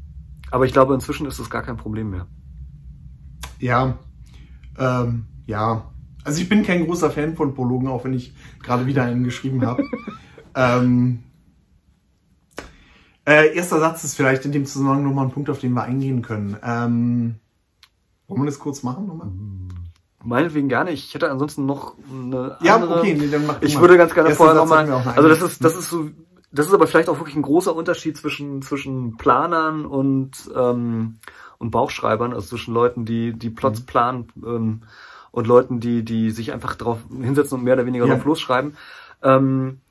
aber 0.51 0.65
ich 0.65 0.73
glaube, 0.73 0.93
inzwischen 0.93 1.25
ist 1.25 1.39
das 1.39 1.49
gar 1.49 1.63
kein 1.63 1.77
Problem 1.77 2.09
mehr. 2.09 2.27
Ja, 3.57 3.97
ähm, 4.77 5.25
ja. 5.45 5.91
Also 6.25 6.41
ich 6.41 6.49
bin 6.49 6.63
kein 6.63 6.85
großer 6.85 7.11
Fan 7.11 7.35
von 7.35 7.53
Prologen, 7.53 7.87
auch 7.87 8.03
wenn 8.03 8.13
ich 8.13 8.33
gerade 8.61 8.85
wieder 8.87 9.03
einen 9.03 9.23
geschrieben 9.23 9.65
habe. 9.65 9.83
ähm, 10.55 11.19
äh, 13.27 13.55
erster 13.55 13.79
Satz 13.79 14.03
ist 14.03 14.15
vielleicht 14.15 14.45
in 14.45 14.51
dem 14.51 14.65
Zusammenhang 14.65 15.03
nochmal 15.03 15.25
ein 15.25 15.31
Punkt, 15.31 15.49
auf 15.49 15.59
den 15.59 15.73
wir 15.73 15.83
eingehen 15.83 16.21
können. 16.21 16.57
Ähm, 16.63 17.35
wollen 18.27 18.41
wir 18.41 18.45
das 18.47 18.59
kurz 18.59 18.83
machen 18.83 19.07
nochmal? 19.07 19.29
Meinetwegen 20.23 20.67
gerne. 20.67 20.91
Ich 20.91 21.13
hätte 21.13 21.29
ansonsten 21.29 21.65
noch 21.67 21.95
eine 22.11 22.57
Ja, 22.61 22.75
andere. 22.75 22.99
okay, 23.01 23.13
nee, 23.13 23.27
dann 23.29 23.45
mach 23.45 23.61
Ich 23.61 23.75
mal. 23.75 23.81
würde 23.81 23.97
ganz 23.97 24.13
gerne 24.15 24.29
Erster 24.29 24.43
vorher 24.45 24.59
nochmal. 24.59 24.89
Also 25.15 25.29
das 25.29 25.41
ist, 25.41 25.63
das 25.63 25.75
ist 25.77 25.89
so, 25.91 26.09
das 26.51 26.65
ist 26.67 26.73
aber 26.73 26.87
vielleicht 26.87 27.09
auch 27.09 27.19
wirklich 27.19 27.35
ein 27.35 27.43
großer 27.43 27.75
Unterschied 27.75 28.17
zwischen 28.17 28.63
zwischen 28.63 29.17
Planern 29.17 29.85
und 29.85 30.31
ähm, 30.55 31.17
und 31.59 31.69
Bauchschreibern, 31.71 32.33
also 32.33 32.47
zwischen 32.47 32.73
Leuten, 32.73 33.05
die 33.05 33.33
die 33.33 33.51
Plots 33.51 33.81
Mhm. 33.81 33.85
planen 33.85 34.27
ähm, 34.43 34.81
und 35.35 35.47
Leuten, 35.47 35.81
die 35.81 36.03
die 36.03 36.31
sich 36.31 36.53
einfach 36.53 36.75
drauf 36.75 36.99
hinsetzen 37.21 37.57
und 37.57 37.65
mehr 37.65 37.73
oder 37.73 37.85
weniger 37.85 38.05
Ja. 38.05 38.15
drauf 38.15 38.23
losschreiben. 38.23 38.77
Ähm, 39.21 39.81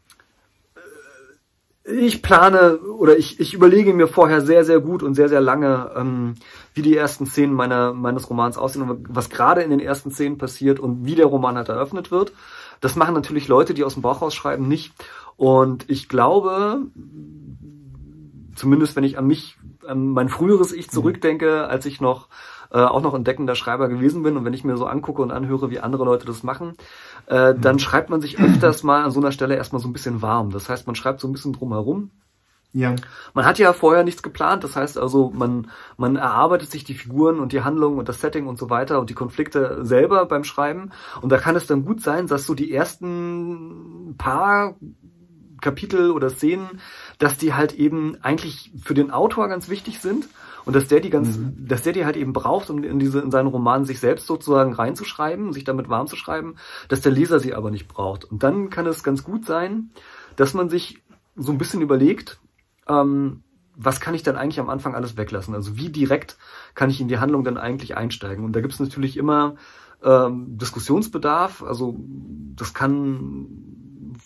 ich 1.85 2.23
plane 2.23 2.79
oder 2.79 3.19
ich, 3.19 3.39
ich 3.41 3.53
überlege 3.53 3.93
mir 3.93 4.09
vorher 4.09 4.41
sehr, 4.41 4.65
sehr 4.65 4.81
gut 4.81 5.03
und 5.03 5.15
sehr, 5.15 5.29
sehr 5.29 5.43
lange, 5.43 5.91
ähm, 5.97 6.37
wie 6.73 6.81
die 6.81 6.97
ersten 6.97 7.27
Szenen 7.27 7.53
meiner, 7.53 7.93
meines 7.93 8.31
Romans 8.31 8.57
aussehen 8.57 8.89
und 8.89 9.07
was 9.11 9.29
gerade 9.29 9.61
in 9.61 9.69
den 9.69 9.81
ersten 9.81 10.11
Szenen 10.11 10.39
passiert 10.39 10.81
und 10.81 11.05
wie 11.05 11.15
der 11.15 11.27
Roman 11.27 11.57
halt 11.59 11.69
eröffnet 11.69 12.11
wird. 12.11 12.33
Das 12.81 12.97
machen 12.97 13.15
natürlich 13.15 13.47
Leute, 13.47 13.75
die 13.75 13.85
aus 13.85 13.95
dem 13.95 14.03
Bauch 14.03 14.23
rausschreiben, 14.23 14.67
nicht. 14.67 14.95
Und 15.37 15.91
ich 15.91 16.09
glaube, 16.09 16.81
zumindest 18.55 18.97
wenn 18.97 19.05
ich 19.05 19.19
an 19.19 19.27
mich, 19.27 19.59
an 19.87 20.09
mein 20.09 20.31
früheres 20.31 20.73
Ich 20.73 20.87
mhm. 20.87 20.93
zurückdenke, 20.93 21.67
als 21.69 21.85
ich 21.85 22.01
noch 22.01 22.29
äh, 22.75 22.79
auch 22.79 23.01
noch 23.01 23.15
entdeckender 23.15 23.55
Schreiber 23.55 23.89
gewesen 23.89 24.25
bin 24.25 24.37
und 24.37 24.45
wenn 24.45 24.53
ich 24.53 24.65
mir 24.65 24.77
so 24.77 24.87
angucke 24.87 25.23
und 25.23 25.31
anhöre, 25.31 25.71
wie 25.71 25.79
andere 25.79 26.05
Leute 26.05 26.27
das 26.27 26.43
machen, 26.43 26.75
äh, 27.27 27.55
dann 27.55 27.77
mhm. 27.77 27.79
schreibt 27.79 28.11
man 28.11 28.21
sich 28.21 28.41
öfters 28.41 28.83
mal 28.83 29.05
an 29.05 29.13
so 29.13 29.21
einer 29.21 29.31
Stelle 29.31 29.55
erstmal 29.55 29.81
so 29.81 29.89
ein 29.89 29.93
bisschen 29.93 30.23
warm. 30.23 30.51
Das 30.51 30.69
heißt, 30.69 30.87
man 30.89 30.97
schreibt 30.97 31.21
so 31.21 31.29
ein 31.29 31.33
bisschen 31.33 31.53
drumherum. 31.53 32.11
Ja. 32.73 32.97
Man 33.33 33.45
hat 33.45 33.61
ja 33.61 33.73
vorher 33.73 34.03
nichts 34.03 34.25
geplant, 34.25 34.65
das 34.65 34.75
heißt 34.75 34.99
also, 34.99 35.31
man, 35.33 35.71
man 35.97 36.17
erarbeitet 36.17 36.73
sich 36.73 36.83
die 36.83 36.95
Figuren 36.95 37.39
und 37.39 37.53
die 37.53 37.63
Handlungen 37.63 38.01
und 38.01 38.09
das 38.09 38.21
Setting 38.21 38.49
und 38.49 38.59
so 38.59 38.69
weiter 38.69 38.99
und 38.99 39.09
die 39.09 39.15
Konflikte 39.15 39.85
selber 39.85 40.27
beim 40.27 40.43
Schreiben. 40.43 40.91
Und 41.23 41.31
da 41.31 41.39
kann 41.39 41.55
es 41.55 41.69
dann 41.69 41.85
gut 41.85 42.01
sein, 42.01 42.27
dass 42.27 42.45
so 42.45 42.55
die 42.55 42.73
ersten 42.73 44.17
paar 44.19 44.75
Kapitel 45.61 46.11
oder 46.11 46.29
Szenen, 46.29 46.81
dass 47.19 47.39
die 47.39 47.55
halt 47.55 47.75
eben 47.75 48.17
eigentlich 48.23 48.73
für 48.83 48.95
den 48.95 49.13
Autor 49.13 49.47
ganz 49.47 49.69
wichtig 49.69 50.01
sind 50.01 50.27
und 50.65 50.75
dass 50.75 50.89
der 50.89 51.01
die 51.01 51.11
ganz, 51.11 51.37
mhm. 51.37 51.67
dass 51.67 51.83
der 51.83 51.93
die 51.93 52.05
halt 52.05 52.17
eben 52.17 52.33
braucht, 52.33 52.71
um 52.71 52.83
in 52.83 52.99
diese, 52.99 53.21
in 53.21 53.31
seinen 53.31 53.49
Roman 53.49 53.85
sich 53.85 54.01
selbst 54.01 54.27
sozusagen 54.27 54.73
reinzuschreiben, 54.73 55.53
sich 55.53 55.65
damit 55.65 55.89
warm 55.89 56.07
zu 56.07 56.17
schreiben, 56.17 56.57
dass 56.89 57.01
der 57.01 57.13
Leser 57.13 57.41
sie 57.41 57.55
aber 57.55 57.71
nicht 57.71 57.89
braucht. 57.89 58.25
Und 58.25 58.43
dann 58.43 58.71
kann 58.71 58.87
es 58.87 59.03
ganz 59.03 59.23
gut 59.23 59.47
sein, 59.47 59.91
dass 60.37 60.55
man 60.55 60.69
sich 60.69 61.03
so 61.37 61.53
ein 61.53 61.59
bisschen 61.59 61.83
überlegt, 61.83 62.39
ähm, 62.89 63.43
was 63.77 64.01
kann 64.01 64.15
ich 64.15 64.23
dann 64.23 64.37
eigentlich 64.37 64.61
am 64.61 64.71
Anfang 64.71 64.95
alles 64.95 65.17
weglassen? 65.17 65.55
Also 65.55 65.77
wie 65.77 65.91
direkt 65.91 66.37
kann 66.75 66.91
ich 66.91 67.01
in 67.01 67.09
die 67.09 67.19
Handlung 67.19 67.45
dann 67.45 67.59
eigentlich 67.59 67.97
einsteigen? 67.97 68.45
Und 68.45 68.55
da 68.55 68.61
gibt 68.61 68.73
es 68.73 68.81
natürlich 68.81 69.17
immer 69.17 69.57
ähm, 70.03 70.57
Diskussionsbedarf. 70.59 71.63
Also 71.63 71.97
das 72.55 72.73
kann 72.73 73.84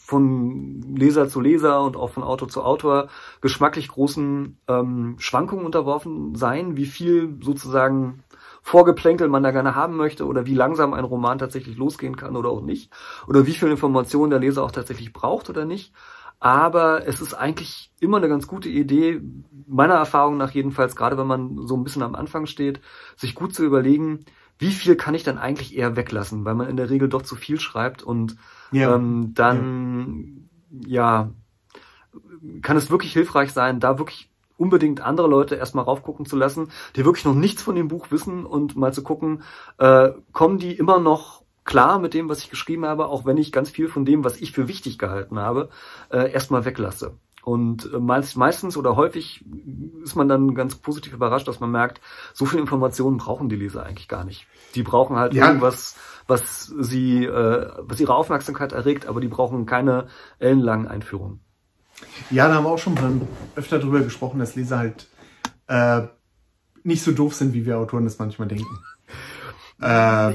von 0.09 0.81
Leser 0.97 1.29
zu 1.29 1.39
Leser 1.39 1.83
und 1.83 1.95
auch 1.99 2.09
von 2.09 2.23
Autor 2.23 2.49
zu 2.49 2.63
Autor 2.63 3.09
geschmacklich 3.43 3.89
großen 3.89 4.59
ähm, 4.67 5.17
Schwankungen 5.19 5.67
unterworfen 5.67 6.35
sein, 6.35 6.79
wie 6.79 6.87
viel 6.87 7.37
sozusagen 7.43 8.25
Vorgeplänkel 8.63 9.29
man 9.29 9.43
da 9.43 9.51
gerne 9.51 9.75
haben 9.75 9.99
möchte 9.99 10.25
oder 10.25 10.47
wie 10.47 10.55
langsam 10.55 10.95
ein 10.95 11.05
Roman 11.05 11.37
tatsächlich 11.37 11.77
losgehen 11.77 12.17
kann 12.17 12.37
oder 12.37 12.49
auch 12.49 12.63
nicht 12.63 12.91
oder 13.27 13.47
wie 13.47 13.53
viel 13.53 13.69
Informationen 13.69 14.31
der 14.31 14.39
Leser 14.39 14.65
auch 14.65 14.71
tatsächlich 14.71 15.13
braucht 15.13 15.51
oder 15.51 15.67
nicht. 15.67 15.93
Aber 16.41 17.07
es 17.07 17.21
ist 17.21 17.35
eigentlich 17.35 17.93
immer 18.01 18.17
eine 18.17 18.31
ganz 18.31 18.47
gute 18.47 18.71
Idee, 18.71 19.21
meiner 19.67 19.97
Erfahrung 19.97 20.39
nach 20.39 20.53
jedenfalls, 20.53 20.97
gerade 20.97 21.19
wenn 21.19 21.27
man 21.27 21.67
so 21.67 21.77
ein 21.77 21.85
bisschen 21.85 22.03
am 22.03 22.15
Anfang 22.15 22.47
steht, 22.47 22.81
sich 23.15 23.35
gut 23.35 23.55
zu 23.55 23.63
überlegen, 23.63 24.25
wie 24.59 24.73
viel 24.73 24.97
kann 24.97 25.15
ich 25.15 25.25
dann 25.25 25.39
eigentlich 25.39 25.77
eher 25.77 25.97
weglassen, 25.97 26.45
weil 26.45 26.55
man 26.55 26.69
in 26.69 26.77
der 26.77 26.91
Regel 26.91 27.09
doch 27.09 27.23
zu 27.23 27.37
viel 27.37 27.61
schreibt 27.61 28.03
und 28.03 28.37
ja. 28.73 28.95
ähm, 28.95 29.33
dann 29.35 30.49
ja. 30.87 31.23
ja 31.23 31.31
kann 32.63 32.77
es 32.77 32.91
wirklich 32.91 33.13
hilfreich 33.13 33.53
sein, 33.53 33.81
da 33.81 33.99
wirklich 33.99 34.31
unbedingt 34.57 35.01
andere 35.01 35.29
Leute 35.29 35.55
erstmal 35.55 35.85
raufgucken 35.85 36.27
zu 36.27 36.37
lassen, 36.37 36.71
die 36.97 37.05
wirklich 37.05 37.25
noch 37.25 37.35
nichts 37.35 37.63
von 37.63 37.77
dem 37.77 37.89
Buch 37.89 38.11
wissen 38.11 38.45
und 38.45 38.77
mal 38.77 38.93
zu 38.93 39.03
gucken, 39.03 39.43
äh, 39.79 40.11
kommen 40.33 40.59
die 40.59 40.73
immer 40.73 40.99
noch 40.99 41.43
klar 41.65 41.99
mit 41.99 42.15
dem, 42.15 42.29
was 42.29 42.41
ich 42.41 42.51
geschrieben 42.51 42.85
habe, 42.85 43.07
auch 43.07 43.25
wenn 43.25 43.37
ich 43.37 43.53
ganz 43.53 43.71
viel 43.71 43.89
von 43.89 44.05
dem, 44.05 44.25
was 44.25 44.41
ich 44.41 44.53
für 44.53 44.69
wichtig 44.69 44.99
gehalten 44.99 45.39
habe, 45.39 45.69
äh, 46.11 46.33
erstmal 46.33 46.65
weglasse. 46.65 47.13
Und 47.43 47.91
äh, 47.93 47.99
meist, 47.99 48.37
meistens 48.37 48.77
oder 48.77 48.97
häufig 48.97 49.45
ist 50.03 50.17
man 50.17 50.29
dann 50.29 50.55
ganz 50.55 50.75
positiv 50.75 51.13
überrascht, 51.13 51.49
dass 51.49 51.61
man 51.61 51.71
merkt, 51.71 52.01
so 52.35 52.45
viel 52.47 52.61
Informationen 52.61 53.17
brauchen 53.17 53.49
die 53.49 53.57
Leser 53.57 53.85
eigentlich 53.85 54.09
gar 54.09 54.25
nicht. 54.25 54.47
Die 54.75 54.83
brauchen 54.83 55.17
halt 55.17 55.35
ja. 55.35 55.47
irgendwas, 55.47 55.97
was 56.27 56.67
sie, 56.67 57.25
äh, 57.25 57.71
was 57.79 58.01
ihre 58.01 58.15
Aufmerksamkeit 58.15 58.73
erregt, 58.73 59.07
aber 59.07 59.21
die 59.21 59.29
brauchen 59.29 59.67
keine 59.67 60.09
ellenlangen 60.39 60.89
Einführungen. 60.89 61.41
Ja, 62.31 62.49
da 62.49 62.55
haben 62.55 62.65
wir 62.65 62.71
auch 62.71 62.79
schon 62.79 62.95
mal 62.95 63.21
öfter 63.57 63.79
drüber 63.79 64.01
gesprochen, 64.01 64.39
dass 64.39 64.55
Leser 64.55 64.79
halt 64.79 65.09
äh, 65.67 66.03
nicht 66.83 67.03
so 67.03 67.13
doof 67.13 67.35
sind, 67.35 67.55
wie 67.55 67.67
wir 67.67 67.79
Autoren 67.79 68.05
das 68.05 68.19
manchmal 68.19 68.49
denken. 68.49 68.79
Äh, 69.81 69.87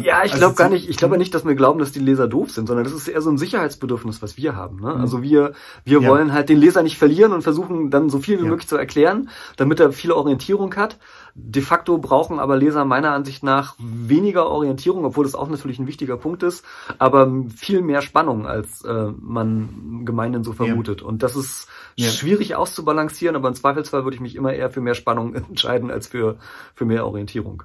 ja, 0.01 0.23
ich 0.23 0.32
also 0.32 0.38
glaube 0.38 0.56
gar 0.56 0.69
nicht, 0.69 0.89
ich 0.89 0.95
glaube 0.95 1.17
nicht, 1.17 1.34
dass 1.36 1.43
wir 1.43 1.56
glauben, 1.56 1.79
dass 1.79 1.91
die 1.91 1.99
Leser 1.99 2.29
doof 2.29 2.51
sind, 2.51 2.67
sondern 2.67 2.86
das 2.86 2.93
ist 2.93 3.10
eher 3.10 3.21
so 3.21 3.29
ein 3.29 3.38
Sicherheitsbedürfnis, 3.38 4.21
was 4.21 4.38
wir 4.38 4.56
haben. 4.56 4.79
Ne? 4.79 4.93
Also 4.93 5.21
wir, 5.21 5.51
wir 5.84 6.01
ja. 6.01 6.08
wollen 6.08 6.32
halt 6.32 6.47
den 6.47 6.58
Leser 6.58 6.82
nicht 6.82 6.97
verlieren 6.97 7.34
und 7.34 7.41
versuchen 7.41 7.91
dann 7.91 8.10
so 8.10 8.19
viel 8.19 8.39
wie 8.39 8.45
ja. 8.45 8.49
möglich 8.49 8.69
zu 8.69 8.77
erklären, 8.77 9.29
damit 9.58 9.82
er 9.82 9.91
viele 9.91 10.15
Orientierung 10.15 10.73
hat. 10.75 10.97
De 11.36 11.62
facto 11.62 11.97
brauchen 11.97 12.39
aber 12.39 12.56
Leser 12.56 12.86
meiner 12.86 13.12
Ansicht 13.12 13.43
nach 13.43 13.75
weniger 13.79 14.47
Orientierung, 14.47 15.03
obwohl 15.03 15.25
das 15.25 15.36
auch 15.36 15.49
natürlich 15.49 15.77
ein 15.77 15.88
wichtiger 15.88 16.15
Punkt 16.15 16.41
ist, 16.41 16.63
aber 16.97 17.29
viel 17.53 17.82
mehr 17.82 18.01
Spannung, 18.01 18.47
als 18.47 18.86
äh, 18.86 19.12
man 19.19 20.03
gemeinhin 20.06 20.45
so 20.45 20.53
vermutet. 20.53 21.01
Ja. 21.01 21.08
Und 21.08 21.21
das 21.21 21.36
ist 21.36 21.67
schwierig 21.97 22.56
auszubalancieren, 22.56 23.36
aber 23.36 23.49
im 23.49 23.56
Zweifelsfall 23.56 24.06
würde 24.06 24.15
ich 24.15 24.21
mich 24.21 24.38
immer 24.38 24.53
eher 24.53 24.69
für 24.69 24.79
mehr 24.79 24.95
Spannung 24.95 25.36
entscheiden 25.49 25.91
als 25.91 26.08
für, 26.08 26.38
für 26.75 26.86
mehr 26.86 27.06
Orientierung. 27.06 27.63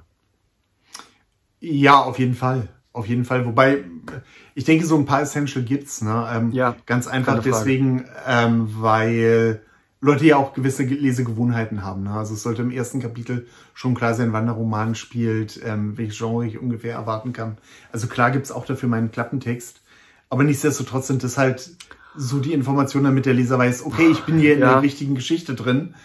Ja, 1.59 1.99
auf 1.99 2.19
jeden 2.19 2.35
Fall. 2.35 2.67
Auf 2.91 3.07
jeden 3.07 3.25
Fall. 3.25 3.45
Wobei, 3.45 3.83
ich 4.55 4.65
denke, 4.65 4.85
so 4.85 4.97
ein 4.97 5.05
paar 5.05 5.21
Essential 5.21 5.63
gibt's. 5.63 6.01
Ne? 6.01 6.27
Ähm, 6.33 6.51
ja, 6.51 6.75
ganz 6.85 7.07
einfach 7.07 7.41
deswegen, 7.41 8.05
ähm, 8.27 8.69
weil 8.79 9.61
Leute 10.01 10.25
ja 10.25 10.37
auch 10.37 10.53
gewisse 10.53 10.83
Lesegewohnheiten 10.83 11.83
haben. 11.83 12.03
Ne? 12.03 12.11
Also 12.11 12.33
es 12.33 12.43
sollte 12.43 12.61
im 12.61 12.71
ersten 12.71 12.99
Kapitel 13.01 13.47
schon 13.73 13.95
klar 13.95 14.13
sein, 14.13 14.33
wann 14.33 14.45
der 14.45 14.55
Roman 14.55 14.95
spielt, 14.95 15.59
ähm, 15.63 15.97
welches 15.97 16.17
Genre 16.17 16.47
ich 16.47 16.57
ungefähr 16.57 16.93
erwarten 16.93 17.33
kann. 17.33 17.57
Also 17.91 18.07
klar 18.07 18.31
gibt's 18.31 18.51
auch 18.51 18.65
dafür 18.65 18.89
meinen 18.89 19.11
Klappentext. 19.11 19.81
Aber 20.29 20.43
nichtsdestotrotz 20.43 21.07
sind 21.07 21.23
das 21.23 21.37
halt 21.37 21.69
so 22.15 22.39
die 22.39 22.53
Informationen, 22.53 23.05
damit 23.05 23.25
der 23.25 23.33
Leser 23.33 23.57
weiß, 23.57 23.85
okay, 23.85 24.07
ich 24.07 24.23
bin 24.23 24.39
hier 24.39 24.53
in 24.53 24.61
ja. 24.61 24.73
der 24.73 24.81
richtigen 24.81 25.15
Geschichte 25.15 25.53
drin 25.53 25.95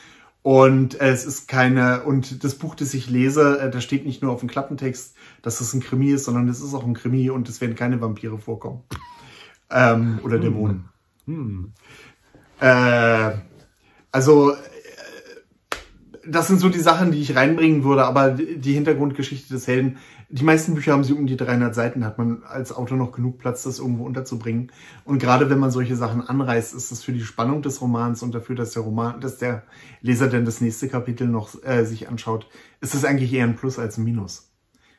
und 0.44 1.00
es 1.00 1.24
ist 1.24 1.48
keine, 1.48 2.02
und 2.02 2.44
das 2.44 2.56
Buch, 2.56 2.74
das 2.74 2.92
ich 2.92 3.08
lese, 3.08 3.58
äh, 3.58 3.70
da 3.70 3.80
steht 3.80 4.04
nicht 4.04 4.20
nur 4.20 4.30
auf 4.30 4.40
dem 4.40 4.50
Klappentext, 4.50 5.14
dass 5.40 5.62
es 5.62 5.72
ein 5.72 5.80
Krimi 5.80 6.10
ist, 6.10 6.24
sondern 6.24 6.48
es 6.48 6.60
ist 6.60 6.74
auch 6.74 6.84
ein 6.84 6.92
Krimi 6.92 7.30
und 7.30 7.48
es 7.48 7.62
werden 7.62 7.74
keine 7.74 8.02
Vampire 8.02 8.36
vorkommen. 8.36 8.82
Ähm, 9.70 10.20
oder 10.22 10.34
hm. 10.34 10.42
Dämonen. 10.42 10.84
Hm. 11.24 11.72
Äh, 12.60 13.30
also, 14.12 14.52
äh, 14.52 14.56
das 16.26 16.48
sind 16.48 16.60
so 16.60 16.68
die 16.68 16.80
Sachen, 16.80 17.12
die 17.12 17.20
ich 17.20 17.36
reinbringen 17.36 17.84
würde, 17.84 18.04
aber 18.04 18.30
die 18.30 18.72
Hintergrundgeschichte 18.72 19.52
des 19.52 19.66
Helden 19.66 19.98
die 20.34 20.42
meisten 20.44 20.74
Bücher 20.74 20.92
haben 20.92 21.04
sie 21.04 21.12
um 21.12 21.28
die 21.28 21.36
300 21.36 21.72
Seiten, 21.72 22.04
hat 22.04 22.18
man 22.18 22.42
als 22.42 22.72
Autor 22.72 22.96
noch 22.96 23.12
genug 23.12 23.38
Platz, 23.38 23.62
das 23.62 23.78
irgendwo 23.78 24.04
unterzubringen. 24.04 24.72
Und 25.04 25.20
gerade 25.20 25.48
wenn 25.48 25.60
man 25.60 25.70
solche 25.70 25.94
Sachen 25.94 26.22
anreißt, 26.22 26.74
ist 26.74 26.90
das 26.90 27.04
für 27.04 27.12
die 27.12 27.20
Spannung 27.20 27.62
des 27.62 27.80
Romans 27.80 28.20
und 28.22 28.34
dafür, 28.34 28.56
dass 28.56 28.72
der 28.72 28.82
Roman, 28.82 29.20
dass 29.20 29.38
der 29.38 29.62
Leser 30.00 30.28
dann 30.28 30.44
das 30.44 30.60
nächste 30.60 30.88
Kapitel 30.88 31.28
noch 31.28 31.50
äh, 31.62 31.84
sich 31.84 32.08
anschaut, 32.08 32.48
ist 32.80 32.94
das 32.94 33.04
eigentlich 33.04 33.32
eher 33.32 33.44
ein 33.44 33.54
Plus 33.54 33.78
als 33.78 33.96
ein 33.96 34.04
Minus. 34.04 34.50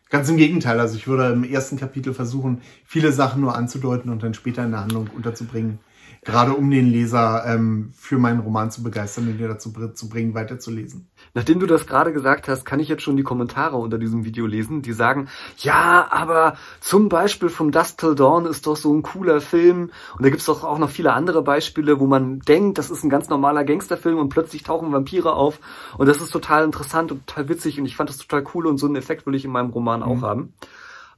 Ganz 0.10 0.30
im 0.30 0.38
Gegenteil, 0.38 0.80
also 0.80 0.96
ich 0.96 1.08
würde 1.08 1.34
im 1.34 1.44
ersten 1.44 1.76
Kapitel 1.76 2.14
versuchen, 2.14 2.62
viele 2.86 3.12
Sachen 3.12 3.42
nur 3.42 3.56
anzudeuten 3.56 4.12
und 4.12 4.24
dann 4.24 4.36
später 4.36 4.64
in 4.64 4.72
der 4.72 4.82
Handlung 4.82 5.10
unterzubringen 5.14 5.80
gerade 6.26 6.54
um 6.54 6.70
den 6.70 6.88
Leser 6.88 7.44
ähm, 7.46 7.92
für 7.96 8.18
meinen 8.18 8.40
Roman 8.42 8.72
zu 8.72 8.84
begeistern 8.84 9.28
und 9.28 9.40
ihn 9.40 9.48
dazu 9.48 9.72
zu 9.94 10.10
bringen, 10.10 10.34
weiterzulesen. 10.34 11.08
Nachdem 11.36 11.60
du 11.60 11.68
das 11.68 11.86
gerade 11.86 12.14
gesagt 12.14 12.48
hast, 12.48 12.66
kann 12.66 12.80
ich 12.80 12.88
jetzt 12.88 13.04
schon 13.04 13.18
die 13.18 13.24
Kommentare 13.24 13.76
unter 13.76 13.98
diesem 13.98 14.24
Video 14.24 14.48
lesen, 14.48 14.82
die 14.82 14.94
sagen, 14.94 15.28
ja, 15.58 16.08
aber 16.10 16.58
zum 16.80 17.10
Beispiel 17.10 17.50
vom 17.50 17.72
Dust 17.72 18.00
Till 18.00 18.16
Dawn 18.16 18.46
ist 18.46 18.66
doch 18.66 18.78
so 18.78 18.94
ein 18.94 19.04
cooler 19.04 19.42
Film 19.42 19.92
und 20.18 20.26
da 20.26 20.30
gibt's 20.30 20.46
doch 20.46 20.64
auch 20.64 20.80
noch 20.80 20.90
viele 20.90 21.14
andere 21.14 21.44
Beispiele, 21.44 22.00
wo 22.00 22.08
man 22.08 22.40
denkt, 22.40 22.78
das 22.78 22.90
ist 22.90 23.04
ein 23.04 23.10
ganz 23.10 23.30
normaler 23.30 23.66
Gangsterfilm 23.66 24.18
und 24.18 24.30
plötzlich 24.30 24.64
tauchen 24.64 24.94
Vampire 24.94 25.34
auf 25.34 25.60
und 25.98 26.08
das 26.08 26.22
ist 26.22 26.32
total 26.32 26.64
interessant 26.64 27.12
und 27.12 27.28
total 27.28 27.50
witzig 27.50 27.78
und 27.80 27.86
ich 27.86 27.98
fand 27.98 28.10
das 28.10 28.18
total 28.18 28.46
cool 28.54 28.66
und 28.66 28.78
so 28.78 28.88
einen 28.88 28.96
Effekt 28.96 29.28
will 29.28 29.36
ich 29.36 29.44
in 29.44 29.52
meinem 29.52 29.72
Roman 29.72 30.00
mhm. 30.00 30.06
auch 30.06 30.22
haben. 30.22 30.54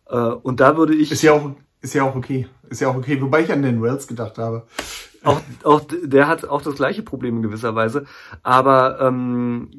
Äh, 0.10 0.18
und 0.18 0.60
da 0.60 0.76
würde 0.78 0.96
ich... 0.96 1.12
Ist 1.12 1.22
ja 1.22 1.34
auch 1.34 1.52
ist 1.82 1.94
ja 1.94 2.04
auch 2.04 2.16
okay. 2.16 2.48
Ist 2.70 2.82
ja 2.82 2.90
auch 2.90 2.96
okay. 2.96 3.22
Wobei 3.22 3.44
ich 3.44 3.52
an 3.52 3.62
den 3.62 3.82
Wells 3.82 4.08
gedacht 4.08 4.38
habe. 4.40 4.64
Auch, 5.24 5.42
auch 5.64 5.82
der 6.04 6.28
hat 6.28 6.48
auch 6.48 6.62
das 6.62 6.76
gleiche 6.76 7.04
Problem 7.04 7.38
in 7.38 7.42
gewisser 7.44 7.76
Weise. 7.76 8.06
Aber 8.44 9.00
ähm, 9.00 9.70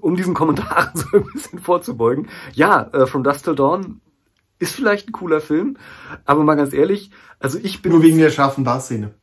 um 0.00 0.16
diesen 0.16 0.34
Kommentaren 0.34 0.90
so 0.94 1.18
ein 1.18 1.26
bisschen 1.32 1.58
vorzubeugen, 1.58 2.28
ja, 2.54 2.82
äh, 2.92 3.06
From 3.06 3.24
Dust 3.24 3.44
Till 3.44 3.54
Dawn 3.54 4.00
ist 4.58 4.74
vielleicht 4.74 5.08
ein 5.08 5.12
cooler 5.12 5.40
Film, 5.40 5.76
aber 6.24 6.44
mal 6.44 6.54
ganz 6.54 6.72
ehrlich, 6.72 7.10
also 7.40 7.58
ich 7.62 7.82
bin... 7.82 7.92
Nur 7.92 8.02
wegen 8.02 8.18
der 8.18 8.30
scharfen 8.30 8.64
Barszene. 8.64 9.14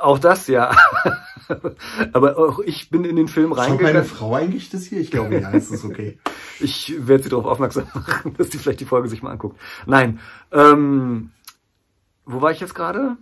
Auch 0.00 0.18
das, 0.18 0.48
ja. 0.48 0.74
Aber 2.12 2.38
auch 2.38 2.60
ich 2.60 2.90
bin 2.90 3.04
in 3.04 3.14
den 3.14 3.28
Film 3.28 3.52
reingegangen. 3.52 3.86
Schaut 3.86 3.94
meine 3.94 4.04
Frau 4.04 4.34
eigentlich 4.34 4.70
das 4.70 4.84
hier? 4.84 5.00
Ich 5.00 5.10
glaube, 5.10 5.38
ja, 5.38 5.50
ist 5.50 5.72
das 5.72 5.84
okay. 5.84 6.18
ich 6.60 6.94
werde 6.98 7.22
sie 7.22 7.28
darauf 7.28 7.44
aufmerksam 7.44 7.86
machen, 7.94 8.34
dass 8.36 8.50
sie 8.50 8.58
vielleicht 8.58 8.80
die 8.80 8.84
Folge 8.84 9.08
sich 9.08 9.22
mal 9.22 9.30
anguckt. 9.30 9.60
Nein. 9.86 10.18
Ähm, 10.50 11.30
wo 12.24 12.40
war 12.40 12.50
ich 12.50 12.60
jetzt 12.60 12.74
gerade? 12.74 13.16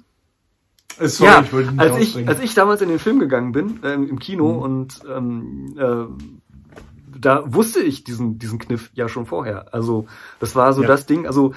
Sorry, 0.98 1.30
ja, 1.30 1.42
ich 1.42 1.80
als 1.80 1.98
ich, 1.98 2.28
als 2.28 2.40
ich 2.40 2.54
damals 2.54 2.82
in 2.82 2.88
den 2.88 2.98
Film 2.98 3.18
gegangen 3.18 3.52
bin, 3.52 3.80
ähm, 3.84 4.08
im 4.08 4.18
Kino 4.18 4.52
Mhm. 4.52 4.58
und 4.58 5.00
ähm, 5.08 5.76
äh, 5.78 6.49
da 7.18 7.42
wusste 7.46 7.80
ich 7.80 8.04
diesen, 8.04 8.38
diesen 8.38 8.58
Kniff 8.58 8.90
ja 8.94 9.08
schon 9.08 9.26
vorher. 9.26 9.72
Also 9.72 10.06
das 10.38 10.54
war 10.54 10.72
so 10.72 10.82
Ja. 10.82 10.88
das 10.88 11.06
Ding, 11.06 11.26
also 11.26 11.54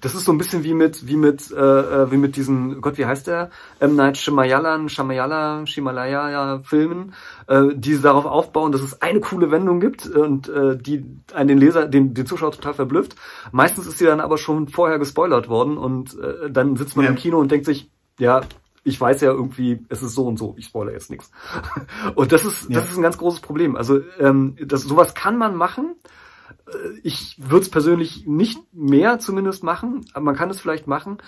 das 0.00 0.14
ist 0.14 0.24
so 0.24 0.32
ein 0.32 0.38
bisschen 0.38 0.64
wie 0.64 0.74
mit, 0.74 1.06
wie 1.06 1.16
mit, 1.16 1.50
äh, 1.50 1.56
äh, 1.56 2.10
wie 2.10 2.16
mit 2.16 2.36
diesen, 2.36 2.80
Gott, 2.80 2.98
wie 2.98 3.06
heißt 3.06 3.26
der? 3.26 3.50
M. 3.80 3.96
Night 3.96 4.16
Shyamalan, 4.16 4.88
Shyamalaya, 4.88 5.66
Shimalaya 5.66 6.60
Filmen, 6.64 7.14
äh, 7.46 7.68
die 7.74 8.00
darauf 8.00 8.24
aufbauen, 8.26 8.72
dass 8.72 8.80
es 8.82 9.00
eine 9.02 9.20
coole 9.20 9.50
Wendung 9.50 9.80
gibt 9.80 10.06
und 10.06 10.48
äh, 10.48 10.76
die 10.76 11.04
einen 11.34 11.48
den 11.48 11.58
Leser, 11.58 11.86
den, 11.86 12.14
den 12.14 12.26
Zuschauer 12.26 12.52
total 12.52 12.74
verblüfft. 12.74 13.16
Meistens 13.52 13.86
ist 13.86 13.98
sie 13.98 14.06
dann 14.06 14.20
aber 14.20 14.38
schon 14.38 14.68
vorher 14.68 14.98
gespoilert 14.98 15.48
worden 15.48 15.76
und 15.76 16.18
äh, 16.18 16.50
dann 16.50 16.76
sitzt 16.76 16.96
man 16.96 17.04
Ja. 17.04 17.10
im 17.10 17.16
Kino 17.16 17.38
und 17.38 17.50
denkt 17.50 17.66
sich, 17.66 17.90
ja, 18.18 18.42
ich 18.84 19.00
weiß 19.00 19.20
ja 19.20 19.30
irgendwie, 19.30 19.84
es 19.88 20.02
ist 20.02 20.14
so 20.14 20.26
und 20.26 20.38
so, 20.38 20.54
ich 20.58 20.66
spoilere 20.66 20.94
jetzt 20.94 21.10
nichts. 21.10 21.30
Und 22.16 22.32
das 22.32 22.44
ist, 22.44 22.64
das 22.64 22.84
Ja. 22.84 22.90
ist 22.90 22.96
ein 22.96 23.02
ganz 23.02 23.16
großes 23.18 23.40
Problem. 23.40 23.76
Also 23.76 24.00
ähm, 24.18 24.56
das, 24.64 24.82
sowas 24.82 25.14
kann 25.14 25.36
man 25.38 25.54
machen. 25.54 25.94
Äh, 26.66 26.98
Ich 27.02 27.36
würde 27.38 27.60
es 27.62 27.70
persönlich 27.70 28.26
nicht 28.26 28.58
mehr 28.72 29.18
zumindest 29.20 29.62
machen, 29.62 30.04
man 30.18 30.34
kann 30.34 30.50
es 30.50 30.60
vielleicht 30.60 30.86
machen, 30.86 31.18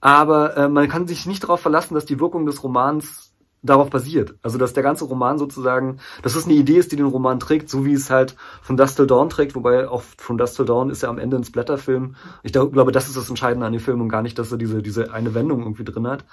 aber 0.00 0.56
äh, 0.56 0.68
man 0.68 0.88
kann 0.88 1.06
sich 1.06 1.26
nicht 1.26 1.42
darauf 1.44 1.60
verlassen, 1.60 1.94
dass 1.94 2.04
die 2.04 2.18
Wirkung 2.20 2.46
des 2.46 2.62
Romans 2.64 3.30
darauf 3.62 3.88
basiert. 3.88 4.34
Also 4.42 4.58
dass 4.58 4.74
der 4.74 4.82
ganze 4.82 5.06
Roman 5.06 5.38
sozusagen, 5.38 5.98
dass 6.22 6.34
es 6.34 6.44
eine 6.44 6.52
Idee 6.54 6.76
ist, 6.76 6.92
die 6.92 6.96
den 6.96 7.06
Roman 7.06 7.40
trägt, 7.40 7.70
so 7.70 7.86
wie 7.86 7.94
es 7.94 8.10
halt 8.10 8.36
von 8.60 8.76
Dust 8.76 8.96
Till 8.96 9.06
Dawn 9.06 9.30
trägt, 9.30 9.54
wobei 9.54 9.88
auch 9.88 10.02
von 10.18 10.36
Dust 10.36 10.56
Till 10.56 10.66
Dawn 10.66 10.90
ist 10.90 11.02
ja 11.02 11.08
am 11.08 11.18
Ende 11.18 11.38
ein 11.38 11.44
Splatterfilm. 11.44 12.14
Ich 12.42 12.52
glaub- 12.52 12.72
glaube, 12.74 12.92
das 12.92 13.06
ist 13.08 13.16
das 13.16 13.30
Entscheidende 13.30 13.64
an 13.66 13.72
dem 13.72 13.80
Film 13.80 14.02
und 14.02 14.10
gar 14.10 14.20
nicht, 14.20 14.38
dass 14.38 14.52
er 14.52 14.58
diese, 14.58 14.82
diese 14.82 15.14
eine 15.14 15.32
Wendung 15.32 15.60
irgendwie 15.62 15.84
drin 15.84 16.06
hat. 16.06 16.24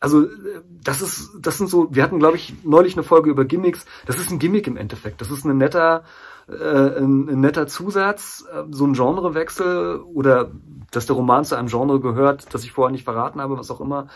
Also 0.00 0.24
äh, 0.24 0.62
das 0.82 1.02
ist, 1.02 1.30
das 1.40 1.58
sind 1.58 1.68
so, 1.68 1.94
wir 1.94 2.02
hatten, 2.02 2.18
glaube 2.18 2.36
ich, 2.36 2.54
neulich 2.64 2.94
eine 2.94 3.02
Folge 3.02 3.30
über 3.30 3.44
Gimmicks. 3.44 3.86
Das 4.06 4.18
ist 4.18 4.30
ein 4.30 4.38
Gimmick 4.38 4.66
im 4.66 4.76
Endeffekt. 4.76 5.20
Das 5.20 5.30
ist 5.30 5.44
ein 5.44 5.56
netter, 5.56 6.04
äh, 6.48 6.98
ein, 6.98 7.28
ein 7.28 7.40
netter 7.40 7.66
Zusatz, 7.66 8.44
äh, 8.52 8.64
so 8.70 8.86
ein 8.86 8.94
Genrewechsel 8.94 10.00
oder 10.00 10.50
dass 10.90 11.06
der 11.06 11.16
Roman 11.16 11.44
zu 11.44 11.56
einem 11.56 11.68
Genre 11.68 12.00
gehört, 12.00 12.54
das 12.54 12.64
ich 12.64 12.72
vorher 12.72 12.92
nicht 12.92 13.04
verraten 13.04 13.40
habe, 13.40 13.58
was 13.58 13.70
auch 13.70 13.80
immer. 13.80 14.08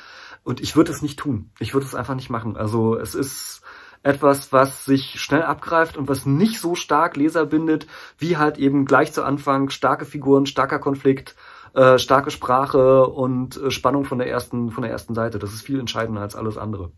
Und 0.45 0.61
ich 0.61 0.75
würde 0.77 0.93
es 0.93 1.03
nicht 1.03 1.19
tun. 1.19 1.51
Ich 1.59 1.75
würde 1.75 1.87
es 1.87 1.95
einfach 1.95 2.15
nicht 2.15 2.31
machen. 2.31 2.57
Also 2.57 2.97
es 2.97 3.15
ist 3.15 3.63
etwas, 4.03 4.53
was 4.53 4.85
sich 4.85 5.21
schnell 5.21 5.43
abgreift 5.43 5.97
und 5.97 6.09
was 6.09 6.27
nicht 6.27 6.59
so 6.61 6.75
stark 6.75 7.17
Leser 7.17 7.47
bindet, 7.47 7.87
wie 8.19 8.37
halt 8.37 8.59
eben 8.59 8.85
gleich 8.85 9.13
zu 9.13 9.23
Anfang 9.23 9.69
starke 9.71 10.05
Figuren, 10.05 10.47
starker 10.47 10.81
Konflikt, 10.81 11.37
äh, 11.75 11.99
starke 11.99 12.31
Sprache 12.31 13.07
und 13.07 13.57
äh, 13.57 13.71
Spannung 13.71 14.05
von 14.05 14.19
der 14.19 14.29
ersten 14.29 14.71
von 14.71 14.83
der 14.83 14.91
ersten 14.91 15.15
Seite. 15.15 15.39
Das 15.39 15.53
ist 15.53 15.63
viel 15.63 15.81
entscheidender 15.81 16.21
als 16.21 16.37
alles 16.37 16.59
andere. 16.59 16.93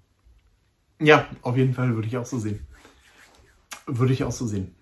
Ja, 1.01 1.27
auf 1.43 1.57
jeden 1.57 1.75
Fall 1.75 1.95
würde 1.95 2.09
ich 2.09 2.17
auch 2.17 2.27
so 2.27 2.39
sehen. 2.39 2.67
Würde 3.87 4.13
ich 4.13 4.25
auch 4.25 4.33
so 4.33 4.47
sehen. 4.47 4.75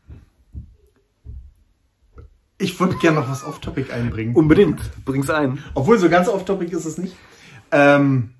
Ich 2.59 2.78
würde 2.78 2.96
gerne 2.96 3.20
noch 3.20 3.28
was 3.28 3.44
off-topic 3.44 3.92
einbringen. 3.92 4.37
Unbedingt, 4.37 4.81
bring's 5.05 5.31
ein. 5.31 5.59
Obwohl, 5.74 5.98
so 5.98 6.09
ganz 6.09 6.28
off-topic 6.28 6.72
ist 6.72 6.85
es 6.85 6.96
nicht. 6.96 7.16
Ähm, 7.72 8.35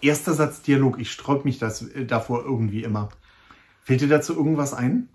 erster 0.00 0.32
Satz 0.32 0.62
Dialog. 0.62 0.98
Ich 0.98 1.12
sträub 1.12 1.44
mich 1.44 1.58
das, 1.58 1.82
äh, 1.82 2.06
davor 2.06 2.44
irgendwie 2.44 2.82
immer. 2.82 3.10
Fällt 3.82 4.00
dir 4.00 4.08
dazu 4.08 4.34
irgendwas 4.34 4.72
ein? 4.72 5.10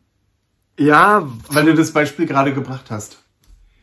Ja, 0.78 1.28
Weil 1.50 1.66
du 1.66 1.74
das 1.74 1.94
Beispiel 1.94 2.26
gerade 2.26 2.54
gebracht 2.54 2.92
hast. 2.92 3.23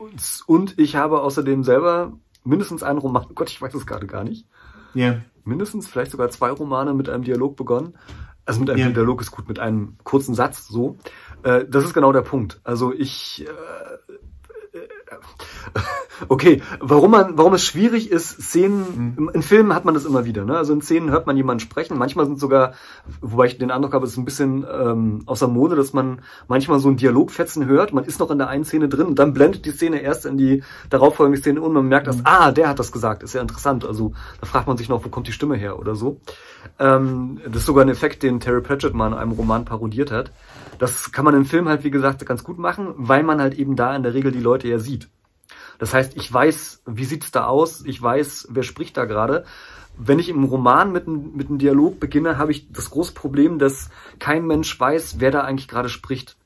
Und, 0.01 0.43
und 0.47 0.79
ich 0.79 0.95
habe 0.95 1.21
außerdem 1.21 1.63
selber 1.63 2.13
mindestens 2.43 2.83
einen 2.83 2.97
Roman, 2.99 3.25
oh 3.29 3.33
Gott, 3.33 3.49
ich 3.49 3.61
weiß 3.61 3.73
es 3.75 3.85
gerade 3.85 4.07
gar 4.07 4.23
nicht, 4.23 4.47
Ja. 4.93 5.21
mindestens 5.45 5.87
vielleicht 5.87 6.11
sogar 6.11 6.29
zwei 6.29 6.49
Romane 6.51 6.93
mit 6.93 7.07
einem 7.09 7.23
Dialog 7.23 7.55
begonnen. 7.55 7.97
Also 8.45 8.59
mit 8.59 8.69
einem 8.71 8.79
Ja. 8.79 8.89
Dialog 8.89 9.21
ist 9.21 9.31
gut, 9.31 9.47
mit 9.47 9.59
einem 9.59 9.97
kurzen 10.03 10.33
Satz 10.33 10.67
so. 10.67 10.97
Äh, 11.43 11.65
das 11.69 11.85
ist 11.85 11.93
genau 11.93 12.11
der 12.11 12.21
Punkt. 12.23 12.59
Also 12.63 12.91
ich 12.91 13.45
äh, 13.47 14.77
äh, 14.77 14.87
Okay, 16.27 16.61
warum 16.79 17.11
man, 17.11 17.37
warum 17.37 17.53
es 17.53 17.63
schwierig 17.65 18.11
ist, 18.11 18.41
Szenen, 18.41 19.15
Mhm. 19.17 19.29
in 19.33 19.41
Filmen 19.41 19.73
hat 19.73 19.85
man 19.85 19.93
das 19.93 20.05
immer 20.05 20.25
wieder, 20.25 20.45
ne? 20.45 20.57
Also 20.57 20.73
in 20.73 20.81
Szenen 20.81 21.09
hört 21.11 21.27
man 21.27 21.35
jemanden 21.37 21.59
sprechen, 21.61 21.97
manchmal 21.97 22.25
sind 22.25 22.39
sogar, 22.39 22.73
wobei 23.21 23.45
ich 23.47 23.57
den 23.57 23.71
Eindruck 23.71 23.93
habe, 23.93 24.05
es 24.05 24.11
ist 24.13 24.17
ein 24.17 24.25
bisschen 24.25 24.65
ähm, 24.71 25.23
außer 25.25 25.47
Mode, 25.47 25.75
dass 25.75 25.93
man 25.93 26.21
manchmal 26.47 26.79
so 26.79 26.89
ein 26.89 26.97
Dialogfetzen 26.97 27.65
hört, 27.65 27.93
man 27.93 28.03
ist 28.05 28.19
noch 28.19 28.31
in 28.31 28.37
der 28.37 28.47
einen 28.49 28.65
Szene 28.65 28.87
drin 28.89 29.07
und 29.07 29.19
dann 29.19 29.33
blendet 29.33 29.65
die 29.65 29.71
Szene 29.71 30.01
erst 30.01 30.25
in 30.25 30.37
die 30.37 30.63
darauffolgende 30.89 31.39
Szene 31.39 31.61
und 31.61 31.73
man 31.73 31.87
merkt, 31.87 32.07
dass, 32.07 32.17
Mhm. 32.17 32.23
ah, 32.25 32.51
der 32.51 32.69
hat 32.69 32.79
das 32.79 32.91
gesagt, 32.91 33.23
ist 33.23 33.33
ja 33.33 33.41
interessant. 33.41 33.85
Also 33.85 34.13
da 34.39 34.45
fragt 34.47 34.67
man 34.67 34.77
sich 34.77 34.89
noch, 34.89 35.03
wo 35.03 35.09
kommt 35.09 35.27
die 35.27 35.31
Stimme 35.33 35.55
her 35.55 35.79
oder 35.79 35.95
so. 35.95 36.19
Ähm, 36.79 37.39
das 37.45 37.57
ist 37.57 37.65
sogar 37.65 37.83
ein 37.85 37.89
Effekt, 37.89 38.23
den 38.23 38.39
Terry 38.39 38.61
Pratchett 38.61 38.93
mal 38.93 39.07
in 39.07 39.13
einem 39.13 39.31
Roman 39.31 39.65
parodiert 39.65 40.11
hat. 40.11 40.31
Das 40.79 41.11
kann 41.11 41.25
man 41.25 41.35
im 41.35 41.45
Film 41.45 41.67
halt, 41.67 41.83
wie 41.83 41.91
gesagt, 41.91 42.25
ganz 42.25 42.43
gut 42.43 42.57
machen, 42.57 42.87
weil 42.97 43.23
man 43.23 43.39
halt 43.41 43.53
eben 43.55 43.75
da 43.75 43.95
in 43.95 44.03
der 44.03 44.13
Regel 44.13 44.31
die 44.31 44.39
Leute 44.39 44.67
ja 44.67 44.79
sieht. 44.79 45.09
Das 45.81 45.95
heißt, 45.95 46.15
ich 46.15 46.31
weiß, 46.31 46.83
wie 46.85 47.05
sieht's 47.05 47.31
da 47.31 47.45
aus, 47.47 47.83
ich 47.87 47.99
weiß, 47.99 48.49
wer 48.51 48.61
spricht 48.61 48.97
da 48.97 49.05
gerade. 49.05 49.45
Wenn 49.97 50.19
ich 50.19 50.29
im 50.29 50.43
Roman 50.43 50.91
mit, 50.91 51.07
einem- 51.07 51.31
mit 51.35 51.49
einem 51.49 51.57
Dialog 51.57 51.99
beginne, 51.99 52.37
habe 52.37 52.51
ich 52.51 52.71
das 52.71 52.91
große 52.91 53.13
Problem, 53.13 53.57
dass 53.57 53.89
kein 54.19 54.45
Mensch 54.45 54.79
weiß, 54.79 55.15
wer 55.17 55.31
da 55.31 55.41
eigentlich 55.41 55.67
gerade 55.67 55.89
spricht. 55.89 56.37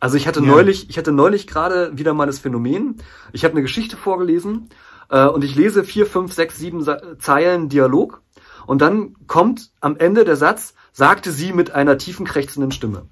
Also 0.00 0.16
ich 0.16 0.26
hatte 0.26 0.40
Ja. 0.40 0.46
neulich, 0.46 0.88
ich 0.88 0.96
hatte 0.96 1.12
neulich 1.12 1.46
gerade 1.46 1.98
wieder 1.98 2.14
mal 2.14 2.24
das 2.24 2.38
Phänomen. 2.38 2.96
Ich 3.34 3.44
habe 3.44 3.52
eine 3.52 3.60
Geschichte 3.60 3.98
vorgelesen 3.98 4.70
äh, 5.10 5.26
und 5.26 5.44
ich 5.44 5.54
lese 5.56 5.84
vier, 5.84 6.06
fünf, 6.06 6.32
sechs, 6.32 6.56
sieben 6.56 6.82
Zeilen 7.18 7.68
Dialog 7.68 8.22
und 8.66 8.80
dann 8.80 9.14
kommt 9.26 9.72
am 9.82 9.98
Ende 9.98 10.24
der 10.24 10.36
Satz, 10.36 10.72
sagte 10.94 11.32
sie 11.32 11.52
mit 11.52 11.72
einer 11.72 11.98
tiefen 11.98 12.24
krächzenden 12.24 12.72
Stimme. 12.72 13.02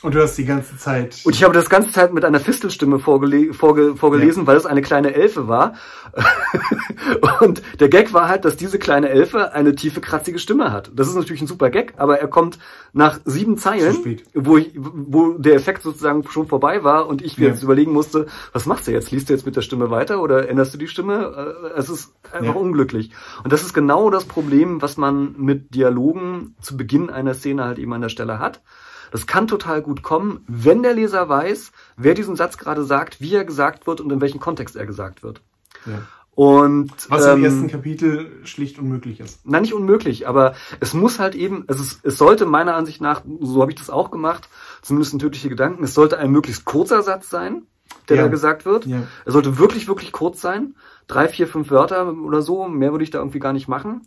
Und 0.00 0.14
du 0.14 0.22
hast 0.22 0.36
die 0.38 0.44
ganze 0.44 0.76
Zeit. 0.76 1.22
Und 1.24 1.34
ich 1.34 1.42
habe 1.42 1.52
das 1.52 1.68
ganze 1.68 1.90
Zeit 1.90 2.12
mit 2.12 2.24
einer 2.24 2.38
Fistelstimme 2.38 3.00
vorgele 3.00 3.52
vorge 3.52 3.96
vorgelesen, 3.96 4.46
weil 4.46 4.56
es 4.56 4.64
eine 4.64 4.80
kleine 4.80 5.12
Elfe 5.12 5.48
war. 5.48 5.74
und 7.40 7.62
der 7.80 7.88
Gag 7.88 8.12
war 8.12 8.28
halt, 8.28 8.44
dass 8.44 8.56
diese 8.56 8.78
kleine 8.78 9.08
Elfe 9.08 9.52
eine 9.54 9.74
tiefe, 9.74 10.00
kratzige 10.00 10.38
Stimme 10.38 10.72
hat. 10.72 10.92
Das 10.94 11.08
ist 11.08 11.16
natürlich 11.16 11.40
ein 11.42 11.48
super 11.48 11.68
Gag, 11.70 11.94
aber 11.96 12.20
er 12.20 12.28
kommt 12.28 12.60
nach 12.92 13.18
sieben 13.24 13.56
Zeilen, 13.56 14.22
wo, 14.34 14.56
ich, 14.56 14.72
wo 14.76 15.32
der 15.32 15.54
Effekt 15.56 15.82
sozusagen 15.82 16.22
schon 16.30 16.46
vorbei 16.46 16.84
war 16.84 17.08
und 17.08 17.20
ich 17.20 17.36
mir 17.36 17.46
Ja. 17.46 17.50
jetzt 17.50 17.64
überlegen 17.64 17.92
musste, 17.92 18.26
was 18.52 18.66
machst 18.66 18.86
du 18.86 18.92
jetzt? 18.92 19.10
Liest 19.10 19.28
du 19.28 19.32
jetzt 19.32 19.46
mit 19.46 19.56
der 19.56 19.62
Stimme 19.62 19.90
weiter 19.90 20.22
oder 20.22 20.48
änderst 20.48 20.74
du 20.74 20.78
die 20.78 20.88
Stimme? 20.88 21.56
Äh, 21.74 21.78
Es 21.78 21.88
ist 21.90 22.12
einfach 22.32 22.54
Ja. 22.54 22.60
unglücklich. 22.60 23.10
Und 23.42 23.52
das 23.52 23.62
ist 23.62 23.74
genau 23.74 24.10
das 24.10 24.24
Problem, 24.26 24.80
was 24.80 24.96
man 24.96 25.34
mit 25.38 25.74
Dialogen 25.74 26.54
zu 26.60 26.76
Beginn 26.76 27.10
einer 27.10 27.34
Szene 27.34 27.64
halt 27.64 27.78
eben 27.80 27.92
an 27.92 28.00
der 28.00 28.08
Stelle 28.10 28.38
hat. 28.38 28.62
Das 29.10 29.26
kann 29.26 29.46
total 29.46 29.82
gut 29.82 30.02
kommen, 30.02 30.44
wenn 30.46 30.82
der 30.82 30.94
Leser 30.94 31.28
weiß, 31.28 31.72
wer 31.96 32.14
diesen 32.14 32.36
Satz 32.36 32.58
gerade 32.58 32.84
sagt, 32.84 33.20
wie 33.20 33.34
er 33.34 33.44
gesagt 33.44 33.86
wird 33.86 34.00
und 34.00 34.10
in 34.12 34.20
welchem 34.20 34.40
Kontext 34.40 34.76
er 34.76 34.86
gesagt 34.86 35.22
wird. 35.22 35.40
ja. 35.86 36.02
Und 36.34 36.92
Was 37.08 37.26
im 37.26 37.38
ähm, 37.38 37.44
ersten 37.46 37.66
Kapitel 37.66 38.30
schlicht 38.44 38.78
unmöglich 38.78 39.18
ist. 39.18 39.40
na, 39.42 39.58
nicht 39.58 39.74
unmöglich, 39.74 40.28
aber 40.28 40.54
es 40.78 40.94
muss 40.94 41.18
halt 41.18 41.34
eben, 41.34 41.64
es, 41.66 41.98
es 42.00 42.16
sollte 42.16 42.46
meiner 42.46 42.76
Ansicht 42.76 43.00
nach, 43.00 43.22
so 43.40 43.60
habe 43.60 43.72
ich 43.72 43.78
das 43.78 43.90
auch 43.90 44.12
gemacht, 44.12 44.48
zumindest 44.80 45.14
ein 45.14 45.18
tödliche 45.18 45.48
Gedanken, 45.48 45.82
es 45.82 45.94
sollte 45.94 46.16
ein 46.16 46.30
möglichst 46.30 46.64
kurzer 46.64 47.02
Satz 47.02 47.28
sein, 47.28 47.62
der 48.08 48.18
Ja. 48.18 48.22
da 48.22 48.28
gesagt 48.28 48.64
wird. 48.66 48.86
Ja. 48.86 49.02
Er 49.24 49.32
sollte 49.32 49.58
wirklich, 49.58 49.88
wirklich 49.88 50.12
kurz 50.12 50.40
sein. 50.40 50.76
Drei, 51.08 51.26
vier, 51.26 51.48
fünf 51.48 51.70
Wörter 51.72 52.12
oder 52.14 52.40
so, 52.40 52.68
mehr 52.68 52.92
würde 52.92 53.02
ich 53.02 53.10
da 53.10 53.18
irgendwie 53.18 53.40
gar 53.40 53.52
nicht 53.52 53.66
machen. 53.66 54.02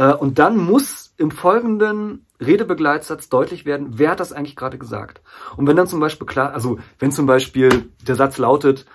Äh, 0.00 0.14
Und 0.14 0.38
dann 0.38 0.56
muss 0.56 1.12
im 1.18 1.30
folgenden 1.30 2.24
Redebegleitsatz 2.40 3.28
deutlich 3.28 3.66
werden, 3.66 3.98
wer 3.98 4.12
hat 4.12 4.20
das 4.20 4.32
eigentlich 4.32 4.56
gerade 4.56 4.78
gesagt. 4.78 5.20
Und 5.58 5.66
wenn 5.66 5.76
dann 5.76 5.86
zum 5.86 6.00
Beispiel 6.00 6.26
klar, 6.26 6.54
also 6.54 6.78
wenn 6.98 7.12
zum 7.12 7.26
Beispiel 7.26 7.90
der 8.08 8.14
Satz 8.14 8.38
lautet, 8.38 8.86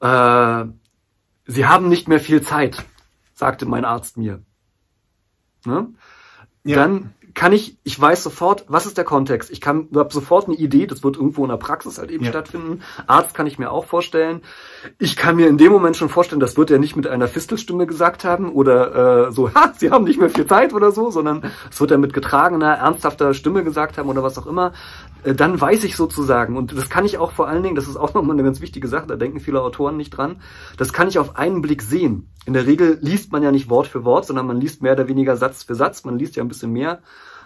äh, 0.00 0.64
Sie 1.48 1.66
haben 1.66 1.88
nicht 1.88 2.06
mehr 2.08 2.20
viel 2.20 2.42
Zeit, 2.42 2.84
sagte 3.34 3.66
mein 3.66 3.84
Arzt 3.84 4.16
mir. 4.16 4.40
Ne? 5.64 5.88
Ja. 6.62 6.76
Dann 6.76 7.14
kann 7.36 7.52
ich, 7.52 7.76
ich 7.84 8.00
weiß 8.00 8.22
sofort, 8.22 8.64
was 8.66 8.86
ist 8.86 8.96
der 8.96 9.04
Kontext. 9.04 9.50
Ich 9.50 9.60
kann, 9.60 9.88
habe 9.94 10.10
sofort 10.12 10.46
eine 10.46 10.56
Idee, 10.56 10.86
das 10.86 11.04
wird 11.04 11.16
irgendwo 11.16 11.44
in 11.44 11.50
der 11.50 11.58
Praxis 11.58 11.98
halt 11.98 12.10
eben 12.10 12.24
Ja. 12.24 12.30
stattfinden. 12.30 12.80
Arzt 13.06 13.34
kann 13.34 13.46
ich 13.46 13.58
mir 13.58 13.70
auch 13.70 13.84
vorstellen. 13.84 14.40
Ich 14.98 15.16
kann 15.16 15.36
mir 15.36 15.46
in 15.46 15.58
dem 15.58 15.70
Moment 15.70 15.98
schon 15.98 16.08
vorstellen, 16.08 16.40
das 16.40 16.56
wird 16.56 16.70
er 16.70 16.78
nicht 16.78 16.96
mit 16.96 17.06
einer 17.06 17.28
Fistelstimme 17.28 17.86
gesagt 17.86 18.24
haben 18.24 18.50
oder 18.50 19.26
äh, 19.28 19.32
so, 19.32 19.50
ha, 19.54 19.74
Sie 19.76 19.90
haben 19.90 20.04
nicht 20.04 20.18
mehr 20.18 20.30
viel 20.30 20.46
Zeit 20.46 20.72
oder 20.72 20.92
so, 20.92 21.10
sondern 21.10 21.42
es 21.70 21.78
wird 21.78 21.90
er 21.90 21.98
mit 21.98 22.14
getragener, 22.14 22.72
ernsthafter 22.72 23.34
Stimme 23.34 23.62
gesagt 23.64 23.98
haben 23.98 24.08
oder 24.08 24.22
was 24.22 24.38
auch 24.38 24.46
immer. 24.46 24.72
Äh, 25.22 25.34
dann 25.34 25.60
weiß 25.60 25.84
ich 25.84 25.94
sozusagen, 25.94 26.56
und 26.56 26.74
das 26.74 26.88
kann 26.88 27.04
ich 27.04 27.18
auch 27.18 27.32
vor 27.32 27.48
allen 27.48 27.62
Dingen, 27.62 27.76
das 27.76 27.86
ist 27.86 27.98
auch 27.98 28.14
nochmal 28.14 28.36
eine 28.36 28.44
ganz 28.44 28.62
wichtige 28.62 28.88
Sache, 28.88 29.08
da 29.08 29.16
denken 29.16 29.40
viele 29.40 29.60
Autoren 29.60 29.98
nicht 29.98 30.08
dran, 30.08 30.40
das 30.78 30.94
kann 30.94 31.08
ich 31.08 31.18
auf 31.18 31.36
einen 31.36 31.60
Blick 31.60 31.82
sehen. 31.82 32.30
In 32.46 32.54
der 32.54 32.66
Regel 32.66 32.96
liest 33.02 33.30
man 33.30 33.42
ja 33.42 33.52
nicht 33.52 33.68
Wort 33.68 33.88
für 33.88 34.04
Wort, 34.06 34.24
sondern 34.24 34.46
man 34.46 34.58
liest 34.58 34.80
mehr 34.80 34.94
oder 34.94 35.06
weniger 35.06 35.36
Satz 35.36 35.64
für 35.64 35.74
Satz, 35.74 36.02
man 36.04 36.18
liest 36.18 36.36
ja 36.36 36.42
ein 36.42 36.48
bisschen 36.48 36.72
mehr 36.72 37.00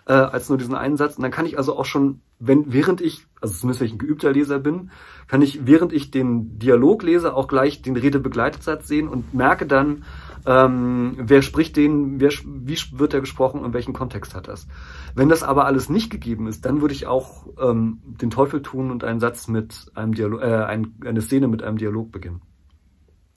äh, 0.06 0.12
als 0.12 0.48
nur 0.48 0.58
diesen 0.58 0.74
einen 0.74 0.96
Satz. 0.96 1.16
Und 1.16 1.22
dann 1.22 1.30
kann 1.30 1.46
ich 1.46 1.58
also 1.58 1.78
auch 1.78 1.84
schon, 1.84 2.20
wenn, 2.38 2.72
während 2.72 3.00
ich, 3.00 3.26
also 3.40 3.54
zumindest 3.54 3.80
wenn 3.80 3.86
ich 3.86 3.94
ein 3.94 3.98
geübter 3.98 4.32
Leser 4.32 4.58
bin, 4.58 4.90
kann 5.26 5.42
ich, 5.42 5.66
während 5.66 5.92
ich 5.92 6.10
den 6.10 6.58
Dialog 6.58 7.02
lese, 7.02 7.34
auch 7.34 7.48
gleich 7.48 7.82
den 7.82 7.96
Redebegleitsatz 7.96 8.88
sehen 8.88 9.08
und 9.08 9.34
merke 9.34 9.66
dann, 9.66 10.04
ähm, 10.46 11.16
wer 11.18 11.42
spricht 11.42 11.76
den, 11.76 12.20
wer, 12.20 12.30
wie 12.30 12.78
wird 12.92 13.14
er 13.14 13.20
gesprochen 13.20 13.60
und 13.60 13.74
welchen 13.74 13.92
Kontext 13.92 14.34
hat 14.34 14.48
das. 14.48 14.66
Wenn 15.14 15.28
das 15.28 15.42
aber 15.42 15.66
alles 15.66 15.88
nicht 15.88 16.10
gegeben 16.10 16.46
ist, 16.46 16.64
dann 16.64 16.80
würde 16.80 16.94
ich 16.94 17.06
auch 17.06 17.46
ähm, 17.60 18.00
den 18.04 18.30
Teufel 18.30 18.62
tun 18.62 18.90
und 18.90 19.04
einen 19.04 19.20
Satz 19.20 19.48
mit 19.48 19.90
einem 19.94 20.14
Dialog, 20.14 20.40
äh, 20.40 20.64
ein, 20.64 20.94
eine 21.04 21.20
Szene 21.20 21.48
mit 21.48 21.62
einem 21.62 21.76
Dialog 21.76 22.10
beginnen. 22.10 22.40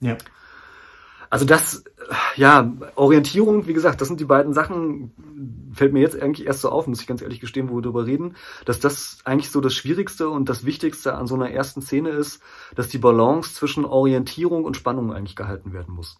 Ja. 0.00 0.16
Also 1.30 1.44
das, 1.44 1.84
ja, 2.36 2.72
Orientierung, 2.94 3.66
wie 3.66 3.72
gesagt, 3.72 4.00
das 4.00 4.08
sind 4.08 4.20
die 4.20 4.24
beiden 4.24 4.52
Sachen, 4.52 5.12
fällt 5.72 5.92
mir 5.92 6.00
jetzt 6.00 6.20
eigentlich 6.20 6.46
erst 6.46 6.60
so 6.60 6.70
auf, 6.70 6.86
muss 6.86 7.00
ich 7.00 7.06
ganz 7.06 7.22
ehrlich 7.22 7.40
gestehen, 7.40 7.68
wo 7.68 7.76
wir 7.76 7.82
drüber 7.82 8.06
reden, 8.06 8.36
dass 8.64 8.80
das 8.80 9.18
eigentlich 9.24 9.50
so 9.50 9.60
das 9.60 9.74
Schwierigste 9.74 10.28
und 10.28 10.48
das 10.48 10.64
Wichtigste 10.64 11.14
an 11.14 11.26
so 11.26 11.34
einer 11.34 11.50
ersten 11.50 11.82
Szene 11.82 12.10
ist, 12.10 12.40
dass 12.74 12.88
die 12.88 12.98
Balance 12.98 13.54
zwischen 13.54 13.84
Orientierung 13.84 14.64
und 14.64 14.76
Spannung 14.76 15.12
eigentlich 15.12 15.36
gehalten 15.36 15.72
werden 15.72 15.94
muss. 15.94 16.18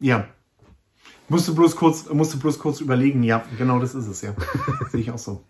Ja. 0.00 0.26
Musste 1.28 1.52
bloß 1.52 1.76
kurz, 1.76 2.08
musste 2.08 2.38
bloß 2.38 2.58
kurz 2.58 2.80
überlegen, 2.80 3.22
ja, 3.22 3.44
genau 3.56 3.78
das 3.78 3.94
ist 3.94 4.08
es, 4.08 4.22
ja. 4.22 4.34
Sehe 4.90 5.00
ich 5.00 5.10
auch 5.12 5.18
so. 5.18 5.44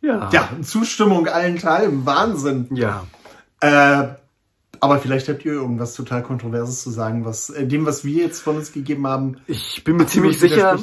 Ja. 0.00 0.30
Ja, 0.32 0.48
Zustimmung 0.62 1.26
allen 1.26 1.58
Teilen, 1.58 2.06
Wahnsinn. 2.06 2.68
Ja. 2.70 3.06
Äh, 3.60 4.14
aber 4.80 4.98
vielleicht 4.98 5.28
habt 5.28 5.44
ihr 5.44 5.52
irgendwas 5.52 5.94
total 5.94 6.22
Kontroverses 6.22 6.82
zu 6.82 6.90
sagen, 6.90 7.24
was 7.24 7.50
äh, 7.50 7.66
dem, 7.66 7.86
was 7.86 8.04
wir 8.04 8.22
jetzt 8.24 8.40
von 8.40 8.56
uns 8.56 8.72
gegeben 8.72 9.06
haben. 9.06 9.36
Ich 9.46 9.82
bin 9.84 9.96
mir 9.96 10.06
ziemlich 10.06 10.38
sicher, 10.38 10.78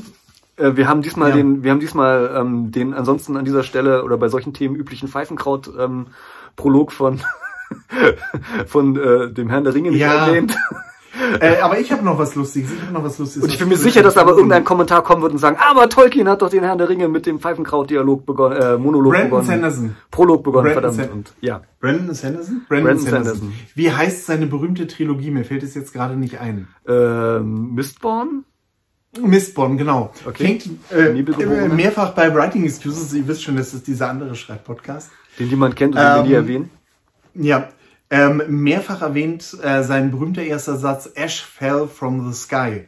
äh, 0.58 0.76
wir 0.76 0.88
haben 0.88 1.02
diesmal 1.02 1.30
Ja. 1.30 1.36
den, 1.36 1.64
wir 1.64 1.72
haben 1.72 1.80
diesmal 1.80 2.32
ähm, 2.36 2.72
den 2.72 2.94
ansonsten 2.94 3.38
an 3.38 3.46
dieser 3.46 3.64
Stelle 3.64 4.04
oder 4.04 4.18
bei 4.18 4.30
solchen 4.30 4.54
Themen 4.54 4.76
üblichen 4.76 5.08
Pfeifenkraut 5.08 5.70
ähm, 5.78 6.08
Prolog 6.56 6.92
von 6.92 7.22
von 8.68 8.96
äh, 8.96 9.32
dem 9.32 9.50
Herrn 9.50 9.64
der 9.64 9.74
Ringe 9.74 9.92
nicht 9.92 10.00
Ja. 10.02 10.28
erwähnt. 10.28 10.56
Äh, 11.40 11.58
aber 11.62 11.80
ich 11.80 11.92
habe 11.92 12.04
noch 12.04 12.18
was 12.18 12.36
Lustiges. 12.36 12.72
Ich 12.72 12.82
habe 12.82 12.94
noch 12.94 13.04
was 13.04 13.18
Lustiges. 13.20 13.44
Und 13.44 13.50
ich 13.54 13.60
bin 13.60 13.68
mir 13.70 13.78
sicher, 13.78 14.04
dass 14.04 14.18
aber 14.18 14.32
irgendein 14.32 14.64
Kommentar 14.64 15.04
kommen 15.04 15.22
wird 15.22 15.32
und 15.34 15.38
sagen, 15.40 15.58
aber 15.60 15.90
Tolkien 15.90 16.28
hat 16.30 16.42
doch 16.42 16.50
den 16.50 16.64
Herrn 16.64 16.78
der 16.78 16.90
Ringe 16.90 17.08
mit 17.08 17.26
dem 17.26 17.40
Pfeifenkraut-Dialog 17.40 18.26
begonnen, 18.26 18.58
äh, 18.62 18.78
Monolog 18.78 19.12
Brandon 19.14 19.30
begonnen. 19.30 19.48
Sanderson. 19.48 19.96
Prolog 20.12 20.44
begonnen, 20.44 20.74
Brandon 20.74 20.94
verdammt. 20.94 21.10
San- 21.10 21.18
Und, 21.18 21.34
ja. 21.42 21.62
Brandon 21.80 22.14
Sanderson? 22.16 22.62
Brandon 22.70 23.00
Sanderson. 23.00 23.54
Wie 23.76 23.92
heißt 23.92 24.26
seine 24.26 24.48
berühmte 24.48 24.88
Trilogie? 24.88 25.32
Mir 25.32 25.44
fällt 25.46 25.64
es 25.64 25.74
jetzt 25.76 25.94
gerade 25.94 26.16
nicht 26.16 26.40
ein. 26.40 26.68
Ähm, 26.88 27.74
Mistborn? 27.76 28.44
Mistborn, 29.22 29.78
genau. 29.78 30.12
Okay. 30.28 30.44
Fängt 30.60 30.70
äh, 30.92 31.18
äh, 31.18 31.68
mehrfach 31.70 32.12
bei 32.12 32.34
Writing 32.36 32.66
Excuses. 32.66 33.14
Ihr 33.14 33.26
wisst 33.28 33.44
schon, 33.44 33.56
das 33.56 33.74
ist 33.74 33.88
dieser 33.88 34.10
andere 34.10 34.36
Schreibpodcast. 34.36 35.10
Den 35.40 35.48
niemand 35.50 35.76
kennt 35.78 35.96
und 35.96 36.02
den 36.02 36.08
wir 36.08 36.20
Ähm, 36.22 36.28
nie 36.28 36.34
erwähnen. 36.34 36.70
Ja, 37.36 37.70
ähm, 38.10 38.42
mehrfach 38.48 39.02
erwähnt 39.02 39.58
äh, 39.62 39.84
sein 39.84 40.12
berühmter 40.12 40.44
erster 40.44 40.78
Satz, 40.78 41.10
Ash 41.16 41.42
fell 41.44 41.88
from 41.88 42.32
the 42.32 42.38
sky. 42.38 42.86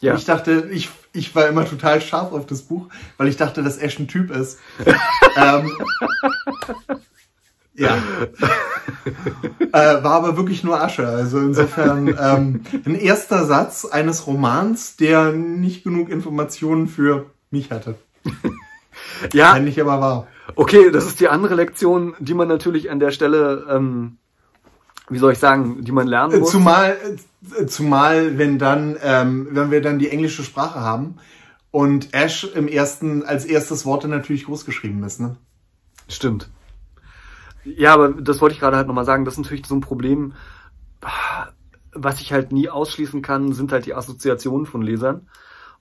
Ja. 0.00 0.12
Und 0.12 0.18
ich 0.18 0.24
dachte, 0.24 0.68
ich, 0.70 0.90
ich 1.12 1.34
war 1.34 1.48
immer 1.48 1.64
total 1.64 2.00
scharf 2.00 2.32
auf 2.32 2.46
das 2.46 2.62
Buch, 2.62 2.88
weil 3.16 3.28
ich 3.28 3.36
dachte, 3.36 3.62
dass 3.62 3.78
Ash 3.78 3.98
ein 3.98 4.08
Typ 4.08 4.30
ist. 4.30 4.58
ähm, 5.36 5.72
ja. 7.74 7.96
äh, 9.72 10.02
war 10.02 10.12
aber 10.12 10.36
wirklich 10.36 10.64
nur 10.64 10.80
Asche. 10.80 11.06
Also 11.06 11.38
insofern 11.38 12.08
ähm, 12.08 12.62
ein 12.84 12.94
erster 12.94 13.44
Satz 13.46 13.84
eines 13.84 14.26
Romans, 14.26 14.96
der 14.96 15.32
nicht 15.32 15.84
genug 15.84 16.10
Informationen 16.10 16.88
für 16.88 17.26
mich 17.50 17.70
hatte. 17.70 17.96
Ja, 19.32 19.52
Eigentlich 19.52 19.80
aber 19.80 20.00
war. 20.00 20.26
okay, 20.54 20.90
das 20.90 21.06
ist 21.06 21.20
die 21.20 21.28
andere 21.28 21.54
Lektion, 21.54 22.14
die 22.18 22.34
man 22.34 22.48
natürlich 22.48 22.90
an 22.90 23.00
der 23.00 23.10
Stelle, 23.10 23.66
ähm, 23.70 24.18
wie 25.10 25.18
soll 25.18 25.32
ich 25.32 25.38
sagen, 25.38 25.84
die 25.84 25.92
man 25.92 26.06
lernen 26.06 26.34
Äh, 26.34 26.38
muss. 26.38 26.50
Zumal, 26.50 26.96
äh, 27.58 27.66
zumal, 27.66 28.38
wenn 28.38 28.58
dann, 28.58 28.96
ähm, 29.02 29.48
wenn 29.52 29.70
wir 29.70 29.80
dann 29.80 29.98
die 29.98 30.10
englische 30.10 30.42
Sprache 30.42 30.80
haben 30.80 31.16
und 31.70 32.14
Ash 32.14 32.44
im 32.44 32.68
ersten, 32.68 33.22
als 33.24 33.44
erstes 33.44 33.84
Wort 33.86 34.04
dann 34.04 34.10
natürlich 34.10 34.46
groß 34.46 34.64
geschrieben 34.64 35.02
ist, 35.04 35.20
ne? 35.20 35.36
Stimmt. 36.08 36.50
Ja, 37.64 37.94
aber 37.94 38.08
das 38.10 38.40
wollte 38.40 38.54
ich 38.54 38.60
gerade 38.60 38.76
halt 38.76 38.86
nochmal 38.86 39.04
sagen, 39.04 39.24
das 39.24 39.34
ist 39.34 39.40
natürlich 39.40 39.66
so 39.66 39.74
ein 39.74 39.80
Problem, 39.82 40.32
was 41.92 42.20
ich 42.20 42.32
halt 42.32 42.52
nie 42.52 42.68
ausschließen 42.68 43.22
kann, 43.22 43.52
sind 43.52 43.72
halt 43.72 43.86
die 43.86 43.94
Assoziationen 43.94 44.66
von 44.66 44.82
Lesern. 44.82 45.28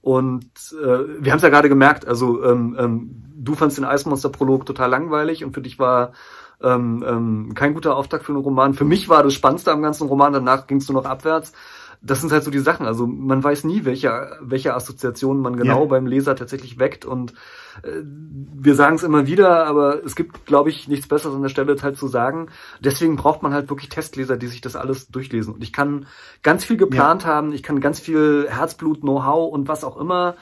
Und 0.01 0.45
äh, 0.81 0.85
wir 1.19 1.31
haben 1.31 1.37
es 1.37 1.43
ja 1.43 1.49
gerade 1.49 1.69
gemerkt, 1.69 2.07
also 2.07 2.43
ähm, 2.43 2.75
ähm, 2.79 3.23
du 3.35 3.55
fandst 3.55 3.77
den 3.77 3.85
Eismonster-Prolog 3.85 4.65
total 4.65 4.89
langweilig 4.89 5.43
und 5.43 5.53
für 5.53 5.61
dich 5.61 5.79
war 5.79 6.13
ähm, 6.62 7.04
ähm, 7.08 7.54
kein 7.54 7.74
guter 7.74 7.96
Auftakt 7.96 8.26
für 8.26 8.32
einen 8.34 8.41
Roman. 8.41 8.74
Für 8.74 8.86
mich 8.86 9.10
war 9.10 9.24
das 9.24 9.34
Spannendste 9.34 9.72
am 9.72 9.82
ganzen 9.82 10.08
Roman, 10.08 10.34
danach 10.34 10.67
ging 10.67 10.78
es 10.78 10.89
nur 10.89 11.02
noch 11.02 11.10
abwärts. 11.10 11.54
Das 12.00 12.22
sind 12.22 12.32
halt 12.32 12.43
so 12.43 12.52
die 12.52 12.60
Sachen. 12.60 12.86
Also 12.86 13.08
man 13.08 13.43
weiß 13.43 13.63
nie, 13.63 13.84
welche, 13.84 14.38
welche 14.39 14.76
Assoziationen 14.76 15.41
man 15.41 15.56
genau 15.56 15.82
Ja. 15.82 15.86
beim 15.86 16.06
Leser 16.06 16.36
tatsächlich 16.36 16.78
weckt. 16.78 17.06
Und 17.06 17.34
äh, 17.82 18.04
wir 18.04 18.76
sagen 18.76 18.98
es 18.98 19.04
immer 19.04 19.26
wieder, 19.26 19.65
aber 19.65 20.04
es 20.06 20.15
gibt, 20.15 20.46
glaube 20.46 20.70
ich, 20.70 20.88
nichts 20.88 21.08
Besseres 21.08 21.34
an 21.36 21.41
der 21.41 21.50
Stelle 21.50 21.76
halt 21.82 21.98
zu 21.98 22.08
sagen. 22.08 22.50
Deswegen 22.80 23.15
braucht 23.15 23.41
man 23.41 23.52
halt 23.52 23.70
wirklich 23.70 23.89
Testleser, 23.89 24.38
die 24.38 24.46
sich 24.48 24.62
das 24.62 24.76
alles 24.76 25.08
durchlesen. 25.08 25.56
Und 25.56 25.63
ich 25.63 25.74
kann 25.74 26.06
ganz 26.43 26.63
viel 26.65 26.78
geplant 26.78 27.26
haben, 27.26 27.52
ich 27.52 27.63
kann 27.63 27.80
ganz 27.80 28.00
viel 28.00 28.46
Herzblut, 28.48 29.02
Know-how 29.02 29.52
und 29.52 29.67
was 29.67 29.84
auch 29.84 29.98
immer 29.98 30.36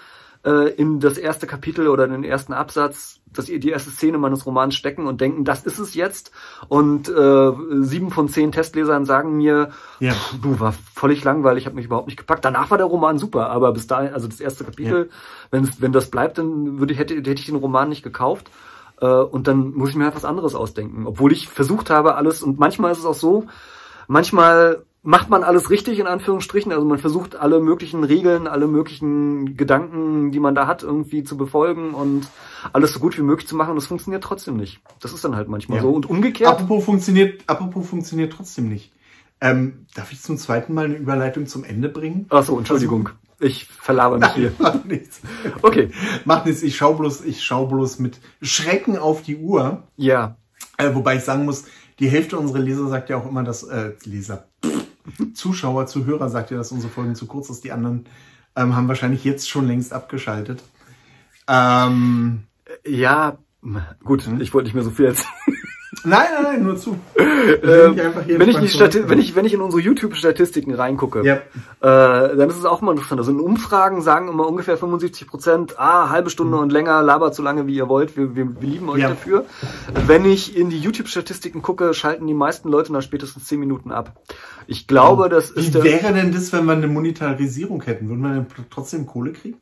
äh, 0.44 0.70
in 0.74 1.00
das 1.00 1.18
erste 1.18 1.48
Kapitel 1.48 1.88
oder 1.88 2.04
in 2.04 2.12
den 2.12 2.24
ersten 2.26 2.52
Absatz, 2.54 3.22
dass 3.36 3.50
ihr 3.50 3.60
die 3.60 3.70
erste 3.70 3.90
Szene 3.92 4.18
meines 4.18 4.46
Romans 4.46 4.76
stecken 4.76 5.08
und 5.08 5.22
denken, 5.22 5.44
das 5.46 5.64
ist 5.64 5.80
es 5.80 5.94
jetzt. 5.94 6.32
Und 6.68 7.10
äh, 7.10 7.52
sieben 7.82 8.10
von 8.12 8.30
zehn 8.30 8.52
Testlesern 8.52 9.06
sagen 9.06 9.38
mir, 9.38 9.70
Ja. 10.00 10.14
pff, 10.14 10.36
du 10.42 10.60
war 10.60 10.74
völlig 10.94 11.24
langweilig, 11.24 11.66
hat 11.66 11.74
mich 11.76 11.86
überhaupt 11.86 12.08
nicht 12.08 12.18
gepackt. 12.18 12.46
Danach 12.46 12.72
war 12.72 12.78
der 12.78 12.88
Roman 12.88 13.18
super, 13.18 13.50
aber 13.50 13.72
bis 13.74 13.88
dahin, 13.88 14.14
also 14.14 14.28
das 14.28 14.40
erste 14.40 14.64
Kapitel, 14.64 15.10
wenn 15.52 15.64
es, 15.64 15.82
wenn 15.82 15.92
das 15.92 16.10
bleibt, 16.10 16.38
dann 16.38 16.80
würde 16.80 16.94
ich, 16.94 17.00
hätte, 17.00 17.16
hätte 17.16 17.32
ich 17.34 17.46
den 17.46 17.56
Roman 17.56 17.90
nicht 17.90 18.04
gekauft. 18.04 18.50
Äh, 19.02 19.06
und 19.08 19.48
dann 19.48 19.74
muss 19.74 19.90
ich 19.90 19.96
mir 19.96 20.06
halt 20.06 20.16
was 20.16 20.26
anderes 20.26 20.56
ausdenken. 20.56 21.06
Obwohl 21.08 21.32
ich 21.32 21.50
versucht 21.50 21.90
habe, 21.90 22.16
alles, 22.16 22.42
und 22.42 22.60
manchmal 22.60 22.92
ist 22.92 23.00
es 23.00 23.06
auch 23.06 23.14
so, 23.14 23.46
manchmal 24.08 24.84
macht 25.06 25.30
man 25.30 25.44
alles 25.44 25.70
richtig, 25.70 26.00
in 26.00 26.08
Anführungsstrichen. 26.08 26.72
Also 26.72 26.86
man 26.86 26.98
versucht 26.98 27.36
alle 27.36 27.60
möglichen 27.62 28.04
Regeln, 28.04 28.48
alle 28.48 28.68
möglichen 28.68 29.56
Gedanken, 29.56 30.32
die 30.32 30.40
man 30.40 30.56
da 30.56 30.68
hat, 30.68 30.84
irgendwie 30.84 31.24
zu 31.24 31.38
befolgen 31.38 31.94
und 31.94 32.28
alles 32.74 32.94
so 32.94 33.00
gut 33.00 33.18
wie 33.18 33.22
möglich 33.22 33.48
zu 33.48 33.56
machen. 33.56 33.70
Und 33.70 33.76
das 33.78 33.88
funktioniert 33.88 34.24
trotzdem 34.24 34.58
nicht. 34.58 34.82
Das 35.00 35.14
ist 35.14 35.24
dann 35.24 35.36
halt 35.36 35.48
manchmal 35.48 35.78
Ja. 35.78 35.84
so. 35.84 35.92
Und 35.92 36.10
umgekehrt. 36.10 36.50
Apropos 36.50 36.84
funktioniert, 36.84 37.44
apropos 37.48 37.88
funktioniert 37.88 38.34
trotzdem 38.34 38.68
nicht. 38.68 38.92
Ähm, 39.42 39.86
darf 39.94 40.12
ich 40.12 40.22
zum 40.22 40.38
zweiten 40.38 40.74
Mal 40.74 40.86
eine 40.86 40.96
Überleitung 40.96 41.46
zum 41.46 41.64
Ende 41.64 41.88
bringen? 41.90 42.26
Ach 42.30 42.44
so, 42.44 42.58
Entschuldigung. 42.58 43.10
Ich 43.40 43.66
verlaber 43.66 44.18
mich 44.18 44.30
hier. 44.30 44.54
Macht 44.60 44.86
nichts. 44.86 45.22
Okay. 45.62 45.90
Macht 46.24 46.46
nichts. 46.46 46.64
Ich 46.64 46.78
schau 46.78 46.94
bloß, 46.94 47.26
ich 47.26 47.44
schau 47.44 47.68
bloß 47.68 48.00
mit 48.00 48.20
Schrecken 48.42 48.98
auf 48.98 49.22
die 49.24 49.36
Uhr. 49.38 49.84
Ja. 49.98 50.38
Äh, 50.78 50.96
wobei 50.96 51.18
ich 51.18 51.24
sagen 51.24 51.46
muss, 51.46 51.66
die 52.00 52.08
Hälfte 52.10 52.38
unserer 52.38 52.60
Leser 52.60 52.88
sagt 52.88 53.10
ja 53.10 53.18
auch 53.18 53.28
immer, 53.30 53.44
dass 53.44 53.64
äh, 53.64 53.92
Leser, 54.06 54.48
Zuschauer, 55.34 55.88
Zuhörer 55.88 56.30
sagt 56.30 56.52
ja, 56.52 56.58
dass 56.58 56.72
unsere 56.72 56.92
Folgen 56.92 57.16
zu 57.16 57.26
kurz 57.28 57.50
ist. 57.50 57.64
Die 57.64 57.72
anderen 57.72 58.06
ähm, 58.56 58.76
haben 58.76 58.88
wahrscheinlich 58.88 59.24
jetzt 59.24 59.50
schon 59.50 59.68
längst 59.68 59.94
abgeschaltet. 59.94 60.64
Ähm, 61.48 62.44
Ja. 62.86 63.38
Gut, 64.04 64.28
ich 64.40 64.54
wollte 64.54 64.68
nicht 64.68 64.76
mehr 64.76 64.84
so 64.84 64.92
viel 64.92 65.06
erzählen. 65.06 65.28
Nein, 66.06 66.28
nein, 66.34 66.44
nein, 66.44 66.64
nur 66.64 66.78
zu. 66.78 66.98
Ähm, 67.46 67.96
wenn, 68.28 68.50
ich 68.50 68.58
die 68.58 69.10
wenn, 69.10 69.20
ich, 69.20 69.36
wenn 69.36 69.46
ich 69.46 69.54
in 69.54 69.62
unsere 69.62 69.82
YouTube-Statistiken 69.82 70.74
reingucke, 70.74 71.24
Ja. 71.24 71.36
äh, 71.36 72.36
dann 72.36 72.50
ist 72.50 72.58
es 72.58 72.66
auch 72.66 72.82
mal 72.82 72.92
interessant. 72.94 73.20
Also 73.20 73.32
in 73.32 73.40
Umfragen 73.40 74.02
sagen 74.02 74.28
immer 74.30 74.48
ungefähr 74.48 74.78
75 74.78 75.28
Prozent, 75.28 75.80
ah, 75.80 76.10
halbe 76.10 76.30
Stunde 76.32 76.58
und 76.58 76.72
länger, 76.72 77.02
labert 77.04 77.36
so 77.36 77.44
lange, 77.44 77.68
wie 77.68 77.76
ihr 77.76 77.88
wollt, 77.88 78.18
wir, 78.18 78.36
wir, 78.36 78.60
wir 78.62 78.68
lieben 78.68 78.90
euch 78.90 79.02
Ja. 79.02 79.10
dafür. 79.10 79.46
Wenn 80.08 80.26
ich 80.26 80.58
in 80.58 80.70
die 80.70 80.80
YouTube-Statistiken 80.80 81.62
gucke, 81.62 81.94
schalten 81.94 82.26
die 82.26 82.34
meisten 82.34 82.70
Leute 82.70 82.92
nach 82.94 83.02
spätestens 83.04 83.46
10 83.46 83.60
Minuten 83.60 83.92
ab. 83.92 84.20
Ich 84.68 84.88
glaube, 84.88 85.30
das 85.30 85.56
Wie 85.56 85.60
ist 85.60 85.76
der... 85.76 85.84
wäre 85.84 86.14
denn 86.14 86.32
das, 86.32 86.52
wenn 86.52 86.66
wir 86.66 86.74
eine 86.74 86.88
Monetarisierung 86.88 87.82
hätten? 87.84 88.10
Würden 88.10 88.22
wir 88.22 88.30
dann 88.34 88.48
trotzdem 88.72 89.06
Kohle 89.06 89.34
kriegen? 89.34 89.58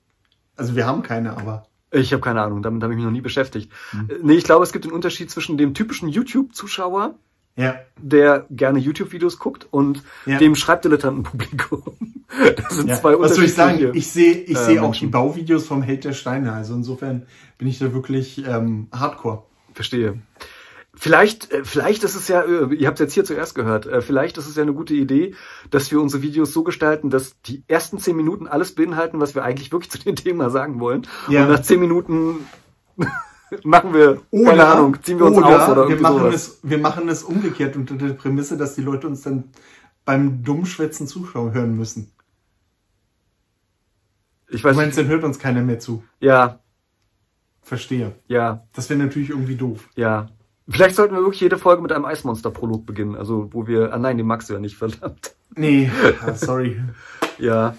Also 0.56 0.75
wir 0.75 0.86
haben 0.88 1.03
keine, 1.03 1.32
aber. 1.38 1.65
Ich 1.93 2.12
habe 2.12 2.21
keine 2.21 2.41
Ahnung, 2.41 2.62
damit 2.63 2.82
habe 2.84 2.93
ich 2.93 2.97
mich 2.97 3.06
noch 3.06 3.12
nie 3.12 3.21
beschäftigt. 3.21 3.71
Hm. 3.91 4.10
Äh, 4.10 4.13
Nee, 4.23 4.34
ich 4.34 4.43
glaube, 4.43 4.63
es 4.63 4.73
gibt 4.73 4.86
einen 4.86 4.93
Unterschied 4.93 5.29
zwischen 5.32 5.58
dem 5.58 5.73
typischen 5.73 6.10
YouTube-Zuschauer, 6.10 7.15
Ja. 7.56 7.75
der 8.01 8.45
gerne 8.49 8.79
YouTube-Videos 8.79 9.38
guckt, 9.39 9.67
und 9.71 10.03
Ja. 10.25 10.38
dem 10.39 10.56
Schreibdilettantenpublikum. 10.56 11.84
Das 12.56 12.75
sind 12.75 12.89
ja. 12.89 12.95
zwei 12.95 13.19
Was 13.19 13.36
soll 13.36 13.43
ich 13.45 13.53
sagen? 13.53 13.91
Ich 13.93 14.08
sehe 14.10 14.34
ich 14.34 14.56
äh, 14.58 14.65
sehe 14.65 14.79
auch 14.82 14.86
Menschen. 14.86 15.08
die 15.10 15.12
Bauvideos 15.12 15.67
vom 15.67 15.84
Held 15.84 16.03
der 16.03 16.13
Steine. 16.13 16.51
Also 16.53 16.73
insofern 16.73 17.27
bin 17.60 17.67
ich 17.67 17.77
da 17.77 17.93
wirklich 17.93 18.43
ähm, 18.47 18.88
hardcore. 18.91 19.43
Verstehe. 19.75 20.19
Vielleicht, 21.04 21.52
äh, 21.52 21.66
vielleicht 21.66 22.06
ist 22.06 22.16
es 22.16 22.30
ja, 22.30 22.44
äh, 22.44 22.74
ihr 22.76 22.88
habt 22.88 22.98
es 22.98 23.02
jetzt 23.02 23.13
hier 23.13 23.26
zuerst 23.26 23.56
gehört, 23.56 23.86
äh, 23.88 24.02
vielleicht 24.02 24.38
ist 24.38 24.48
es 24.48 24.56
ja 24.56 24.63
eine 24.63 24.72
gute 24.72 24.94
Idee, 24.94 25.36
dass 25.70 25.92
wir 25.92 26.00
unsere 26.00 26.24
Videos 26.24 26.54
so 26.54 26.63
gestalten, 26.63 27.10
dass 27.10 27.42
die 27.42 27.62
ersten 27.68 28.00
zehn 28.00 28.16
Minuten 28.16 28.48
alles 28.48 28.74
beinhalten, 28.74 29.20
was 29.20 29.36
wir 29.36 29.44
eigentlich 29.44 29.74
wirklich 29.74 29.92
zu 29.92 29.98
dem 30.00 30.16
Thema 30.16 30.50
sagen 30.50 30.80
wollen. 30.80 31.06
Ja. 31.28 31.44
Und 31.44 31.50
nach 31.52 31.62
zehn 31.62 31.82
Minuten 31.82 32.48
machen 33.66 33.94
wir, 33.94 34.22
Oder, 34.32 34.50
keine 34.52 34.66
Ahnung, 34.66 34.98
ziehen 35.04 35.20
wir 35.20 35.26
uns 35.26 35.36
oder 35.36 35.48
aus 35.48 35.68
oder 35.68 35.89
wir 35.89 35.98
irgendwie 35.98 36.04
machen 36.04 36.20
sowas. 36.20 36.36
es, 36.36 36.60
wir 36.63 36.78
machen 36.78 37.10
es 37.10 37.24
umgekehrt 37.24 37.76
unter 37.76 37.96
der 37.96 38.13
Prämisse, 38.13 38.56
dass 38.56 38.76
die 38.76 38.82
Leute 38.82 39.08
uns 39.08 39.24
dann 39.24 39.50
beim 40.06 40.42
Dummschwätzen 40.42 41.06
zuhören 41.06 41.76
müssen. 41.76 42.13
Ich 44.48 44.63
weiß 44.63 44.74
Du 44.78 44.82
meinst, 44.82 44.98
dann 44.98 45.08
hört 45.08 45.26
uns 45.26 45.38
keiner 45.38 45.63
mehr 45.63 45.80
zu. 45.80 46.02
Ja, 46.22 46.60
Verstehe. 47.62 48.16
ja, 48.28 48.66
Das 48.74 48.89
wäre 48.89 49.00
natürlich 49.00 49.32
irgendwie 49.32 49.56
doof. 49.58 49.89
ja. 49.96 50.30
Vielleicht 50.69 50.95
sollten 50.95 51.13
wir 51.13 51.21
wirklich 51.21 51.41
jede 51.41 51.58
Folge 51.58 51.82
mit 51.82 51.91
einem 51.91 52.06
Eismonster-Prolog 52.06 52.86
beginnen. 52.86 53.15
Also, 53.15 53.49
wo 53.52 53.67
wir. 53.67 53.93
Ah 53.93 53.97
nein, 53.97 54.17
den 54.17 54.28
magst 54.28 54.49
du 54.49 54.54
ja 54.54 54.60
nicht, 54.60 54.78
verdammt. 54.78 55.36
Nee, 55.56 55.91
ah, 56.26 56.34
sorry. 56.34 56.82
Ja. 57.38 57.76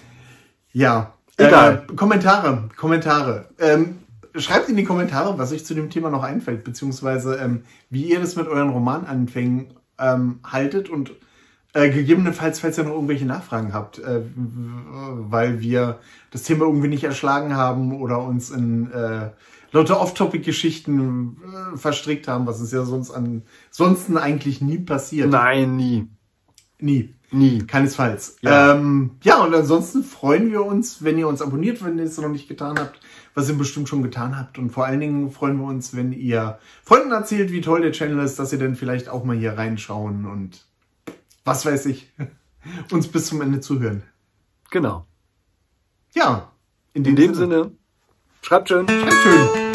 Ja. 0.71 1.13
Egal. 1.37 1.85
Äh, 1.89 1.95
Kommentare, 1.95 2.69
Kommentare. 2.77 3.49
Ähm, 3.59 3.97
schreibt 4.35 4.69
in 4.69 4.75
die 4.75 4.83
Kommentare, 4.83 5.37
was 5.37 5.51
euch 5.51 5.65
zu 5.65 5.73
dem 5.73 5.89
Thema 5.89 6.09
noch 6.09 6.23
einfällt, 6.23 6.63
beziehungsweise 6.63 7.35
ähm, 7.35 7.63
wie 7.89 8.05
ihr 8.05 8.19
das 8.19 8.35
mit 8.35 8.47
euren 8.47 8.69
Romananfängen 8.69 9.73
ähm, 9.99 10.39
haltet 10.43 10.89
und 10.89 11.11
äh, 11.73 11.89
gegebenenfalls, 11.89 12.59
falls 12.59 12.77
ihr 12.77 12.85
noch 12.85 12.93
irgendwelche 12.93 13.25
Nachfragen 13.25 13.73
habt, 13.73 13.99
äh, 13.99 14.21
weil 14.35 15.59
wir 15.59 15.99
das 16.31 16.43
Thema 16.43 16.65
irgendwie 16.65 16.87
nicht 16.87 17.03
erschlagen 17.03 17.55
haben 17.55 17.99
oder 17.99 18.23
uns 18.23 18.49
in 18.49 18.91
äh, 18.91 19.29
lauter 19.71 19.99
Off-Topic-Geschichten 19.99 21.37
äh, 21.73 21.77
verstrickt 21.77 22.27
haben, 22.27 22.45
was 22.47 22.61
ist 22.61 22.73
ja 22.73 22.83
sonst 22.85 23.11
ansonsten 23.11 24.17
eigentlich 24.17 24.61
nie 24.61 24.79
passiert. 24.79 25.29
Nein, 25.29 25.75
nie. 25.75 26.07
Nie. 26.79 27.15
Nie. 27.31 27.59
Keinesfalls. 27.59 28.37
Ja. 28.41 28.73
Ähm, 28.73 29.11
ja, 29.23 29.43
und 29.43 29.53
ansonsten 29.53 30.03
freuen 30.03 30.51
wir 30.51 30.65
uns, 30.65 31.03
wenn 31.03 31.17
ihr 31.17 31.27
uns 31.27 31.41
abonniert, 31.41 31.83
wenn 31.83 31.97
ihr 31.97 32.05
es 32.05 32.17
noch 32.17 32.29
nicht 32.29 32.47
getan 32.47 32.79
habt, 32.79 32.99
was 33.33 33.49
ihr 33.49 33.57
bestimmt 33.57 33.89
schon 33.89 34.03
getan 34.03 34.37
habt. 34.37 34.57
Und 34.57 34.69
vor 34.69 34.85
allen 34.85 34.99
Dingen 34.99 35.31
freuen 35.31 35.57
wir 35.57 35.65
uns, 35.65 35.95
wenn 35.95 36.13
ihr 36.13 36.59
Freunden 36.83 37.11
erzählt, 37.11 37.51
wie 37.51 37.61
toll 37.61 37.81
der 37.81 37.91
Channel 37.91 38.23
ist, 38.23 38.39
dass 38.39 38.51
sie 38.51 38.57
dann 38.57 38.75
vielleicht 38.75 39.09
auch 39.09 39.23
mal 39.23 39.35
hier 39.35 39.57
reinschauen 39.57 40.25
und 40.25 40.65
was 41.43 41.65
weiß 41.65 41.87
ich, 41.87 42.13
uns 42.91 43.07
bis 43.07 43.25
zum 43.25 43.41
Ende 43.41 43.59
zuhören. 43.59 44.03
Genau. 44.71 45.05
Ja, 46.13 46.51
In 46.93 47.03
dem 47.03 47.33
Sinne, 47.33 47.71
schreibt 48.45 48.69
schön. 48.69 48.87
Schön. 48.87 49.74